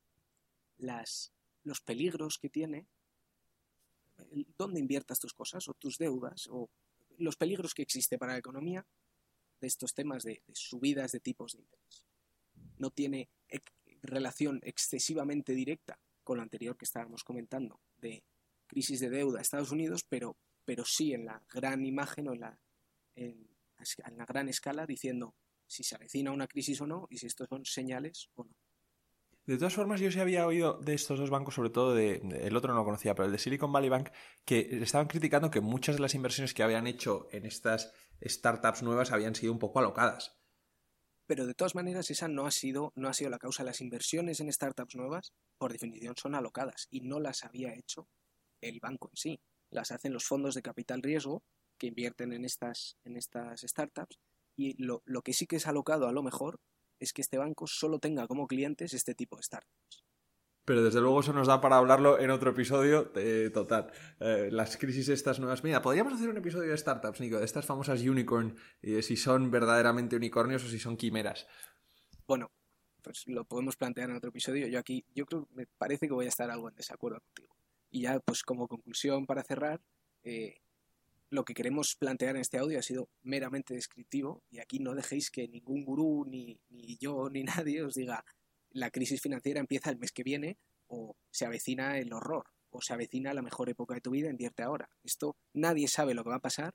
las, 0.78 1.32
los 1.62 1.80
peligros 1.80 2.38
que 2.38 2.48
tiene 2.48 2.88
dónde 4.58 4.80
inviertas 4.80 5.18
tus 5.20 5.32
cosas 5.32 5.68
o 5.68 5.74
tus 5.74 5.96
deudas 5.96 6.48
o 6.50 6.70
los 7.20 7.36
peligros 7.36 7.74
que 7.74 7.82
existe 7.82 8.18
para 8.18 8.32
la 8.32 8.38
economía 8.38 8.86
de 9.60 9.66
estos 9.66 9.94
temas 9.94 10.24
de, 10.24 10.42
subidas 10.52 11.12
de 11.12 11.20
tipos 11.20 11.52
de 11.52 11.60
interés. 11.60 12.06
No 12.78 12.90
tiene 12.90 13.28
relación 14.02 14.60
excesivamente 14.62 15.52
directa 15.52 15.98
con 16.24 16.38
lo 16.38 16.42
anterior 16.42 16.76
que 16.76 16.84
estábamos 16.84 17.24
comentando 17.24 17.80
de 17.98 18.24
crisis 18.66 19.00
de 19.00 19.10
deuda 19.10 19.40
Estados 19.40 19.72
Unidos, 19.72 20.04
pero, 20.08 20.36
pero 20.64 20.84
sí 20.84 21.12
en 21.12 21.26
la 21.26 21.42
gran 21.52 21.84
imagen 21.84 22.28
o 22.28 22.34
en 22.34 22.40
la, 22.40 22.60
en, 23.14 23.50
en 24.06 24.16
la 24.16 24.24
gran 24.24 24.48
escala 24.48 24.86
diciendo 24.86 25.34
si 25.66 25.84
se 25.84 25.94
avecina 25.94 26.32
una 26.32 26.46
crisis 26.46 26.80
o 26.80 26.86
no 26.86 27.06
y 27.10 27.18
si 27.18 27.26
estos 27.26 27.48
son 27.48 27.64
señales 27.64 28.30
o 28.34 28.44
no. 28.44 28.54
De 29.50 29.58
todas 29.58 29.74
formas, 29.74 29.98
yo 29.98 30.12
sí 30.12 30.20
había 30.20 30.46
oído 30.46 30.74
de 30.74 30.94
estos 30.94 31.18
dos 31.18 31.28
bancos, 31.28 31.56
sobre 31.56 31.70
todo 31.70 31.92
de, 31.92 32.22
el 32.40 32.56
otro 32.56 32.72
no 32.72 32.78
lo 32.78 32.84
conocía, 32.84 33.16
pero 33.16 33.26
el 33.26 33.32
de 33.32 33.38
Silicon 33.38 33.72
Valley 33.72 33.88
Bank, 33.88 34.10
que 34.44 34.78
estaban 34.80 35.08
criticando 35.08 35.50
que 35.50 35.60
muchas 35.60 35.96
de 35.96 36.02
las 36.02 36.14
inversiones 36.14 36.54
que 36.54 36.62
habían 36.62 36.86
hecho 36.86 37.26
en 37.32 37.44
estas 37.44 37.92
startups 38.22 38.84
nuevas 38.84 39.10
habían 39.10 39.34
sido 39.34 39.52
un 39.52 39.58
poco 39.58 39.80
alocadas. 39.80 40.38
Pero 41.26 41.48
de 41.48 41.54
todas 41.54 41.74
maneras, 41.74 42.12
esa 42.12 42.28
no 42.28 42.46
ha 42.46 42.52
sido, 42.52 42.92
no 42.94 43.08
ha 43.08 43.12
sido 43.12 43.28
la 43.28 43.40
causa. 43.40 43.64
Las 43.64 43.80
inversiones 43.80 44.38
en 44.38 44.52
startups 44.52 44.94
nuevas, 44.94 45.32
por 45.58 45.72
definición, 45.72 46.14
son 46.16 46.36
alocadas 46.36 46.86
y 46.88 47.00
no 47.00 47.18
las 47.18 47.42
había 47.42 47.74
hecho 47.74 48.06
el 48.60 48.78
banco 48.78 49.08
en 49.10 49.16
sí. 49.16 49.40
Las 49.68 49.90
hacen 49.90 50.12
los 50.12 50.26
fondos 50.26 50.54
de 50.54 50.62
capital 50.62 51.02
riesgo 51.02 51.42
que 51.76 51.88
invierten 51.88 52.32
en 52.32 52.44
estas, 52.44 52.98
en 53.02 53.16
estas 53.16 53.62
startups. 53.62 54.20
Y 54.56 54.80
lo, 54.80 55.02
lo 55.06 55.22
que 55.22 55.32
sí 55.32 55.48
que 55.48 55.56
es 55.56 55.66
alocado 55.66 56.06
a 56.06 56.12
lo 56.12 56.22
mejor 56.22 56.60
es 57.00 57.12
que 57.12 57.22
este 57.22 57.38
banco 57.38 57.66
solo 57.66 57.98
tenga 57.98 58.28
como 58.28 58.46
clientes 58.46 58.94
este 58.94 59.14
tipo 59.14 59.36
de 59.36 59.42
startups. 59.42 60.04
Pero 60.64 60.84
desde 60.84 61.00
luego 61.00 61.20
eso 61.20 61.32
nos 61.32 61.48
da 61.48 61.60
para 61.60 61.78
hablarlo 61.78 62.20
en 62.20 62.30
otro 62.30 62.50
episodio 62.50 63.10
eh, 63.16 63.50
total. 63.52 63.90
Eh, 64.20 64.50
las 64.52 64.76
crisis 64.76 65.08
estas 65.08 65.40
nuevas. 65.40 65.64
Mira, 65.64 65.82
podríamos 65.82 66.12
hacer 66.12 66.28
un 66.28 66.36
episodio 66.36 66.70
de 66.70 66.78
startups, 66.78 67.20
Nico, 67.20 67.38
de 67.38 67.44
estas 67.44 67.66
famosas 67.66 68.02
unicorn, 68.02 68.56
y 68.82 68.92
de 68.92 69.02
si 69.02 69.16
son 69.16 69.50
verdaderamente 69.50 70.14
unicornios 70.14 70.62
o 70.64 70.68
si 70.68 70.78
son 70.78 70.96
quimeras. 70.96 71.46
Bueno, 72.26 72.52
pues 73.02 73.24
lo 73.26 73.44
podemos 73.44 73.76
plantear 73.76 74.10
en 74.10 74.16
otro 74.16 74.28
episodio. 74.30 74.68
Yo 74.68 74.78
aquí, 74.78 75.04
yo 75.14 75.26
creo, 75.26 75.48
me 75.54 75.66
parece 75.66 76.06
que 76.06 76.14
voy 76.14 76.26
a 76.26 76.28
estar 76.28 76.50
algo 76.50 76.68
en 76.68 76.76
desacuerdo 76.76 77.20
contigo. 77.20 77.56
Y 77.90 78.02
ya, 78.02 78.20
pues 78.20 78.42
como 78.42 78.68
conclusión 78.68 79.26
para 79.26 79.42
cerrar, 79.42 79.80
eh, 80.22 80.60
lo 81.30 81.44
que 81.44 81.54
queremos 81.54 81.96
plantear 81.96 82.34
en 82.34 82.42
este 82.42 82.58
audio 82.58 82.78
ha 82.78 82.82
sido 82.82 83.08
meramente 83.22 83.74
descriptivo 83.74 84.42
y 84.50 84.58
aquí 84.58 84.80
no 84.80 84.94
dejéis 84.94 85.30
que 85.30 85.48
ningún 85.48 85.84
gurú, 85.84 86.24
ni, 86.26 86.60
ni 86.68 86.98
yo, 86.98 87.28
ni 87.32 87.44
nadie 87.44 87.82
os 87.82 87.94
diga 87.94 88.24
la 88.70 88.90
crisis 88.90 89.20
financiera 89.20 89.60
empieza 89.60 89.90
el 89.90 89.98
mes 89.98 90.12
que 90.12 90.22
viene 90.22 90.58
o 90.86 91.16
se 91.30 91.46
avecina 91.46 91.98
el 91.98 92.12
horror 92.12 92.46
o 92.70 92.80
se 92.80 92.92
avecina 92.92 93.34
la 93.34 93.42
mejor 93.42 93.68
época 93.68 93.94
de 93.94 94.00
tu 94.00 94.10
vida, 94.10 94.30
invierte 94.30 94.62
ahora. 94.62 94.88
Esto 95.02 95.36
nadie 95.52 95.88
sabe 95.88 96.14
lo 96.14 96.22
que 96.22 96.30
va 96.30 96.36
a 96.36 96.40
pasar 96.40 96.74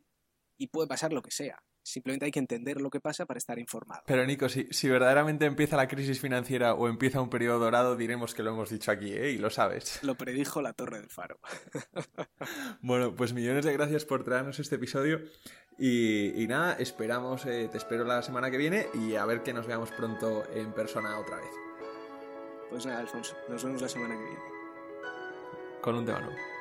y 0.57 0.67
puede 0.67 0.87
pasar 0.87 1.13
lo 1.13 1.21
que 1.21 1.31
sea. 1.31 1.61
Simplemente 1.85 2.25
hay 2.25 2.31
que 2.31 2.39
entender 2.39 2.81
lo 2.81 2.89
que 2.89 2.99
pasa 2.99 3.27
para 3.27 3.37
estar 3.37 3.59
informado. 3.59 4.01
Pero 4.07 4.25
Nico, 4.25 4.49
si, 4.49 4.67
si 4.71 4.89
verdaderamente 4.89 5.45
empieza 5.45 5.77
la 5.77 5.87
crisis 5.87 6.19
financiera 6.19 6.73
o 6.73 6.87
empieza 6.87 7.21
un 7.21 7.29
periodo 7.29 7.59
dorado, 7.59 7.95
diremos 7.95 8.33
que 8.33 8.41
lo 8.41 8.49
hemos 8.49 8.71
dicho 8.71 8.89
aquí, 8.89 9.13
¿eh? 9.13 9.29
Y 9.29 9.37
lo 9.37 9.51
sabes. 9.51 9.99
Lo 10.01 10.15
predijo 10.15 10.63
la 10.63 10.73
Torre 10.73 10.99
del 10.99 11.09
Faro. 11.09 11.37
bueno, 12.81 13.15
pues 13.15 13.33
millones 13.33 13.65
de 13.65 13.73
gracias 13.73 14.03
por 14.03 14.23
traernos 14.23 14.57
este 14.57 14.77
episodio. 14.77 15.21
Y, 15.77 16.45
nada, 16.47 16.73
esperamos, 16.79 17.45
eh, 17.45 17.69
te 17.71 17.77
espero 17.77 18.03
la 18.03 18.23
semana 18.23 18.49
que 18.49 18.57
viene 18.57 18.87
y 18.95 19.15
a 19.15 19.25
ver 19.25 19.43
que 19.43 19.53
nos 19.53 19.67
veamos 19.67 19.91
pronto 19.91 20.43
en 20.55 20.73
persona 20.73 21.19
otra 21.19 21.37
vez. 21.37 21.51
Pues 22.71 22.83
nada, 22.87 22.99
Alfonso, 22.99 23.37
nos 23.47 23.63
vemos 23.63 23.81
la 23.81 23.89
semana 23.89 24.15
que 24.15 24.23
viene. 24.23 24.39
con 25.81 25.95
un 25.95 26.05
tema 26.05 26.21
nuevo. 26.21 26.54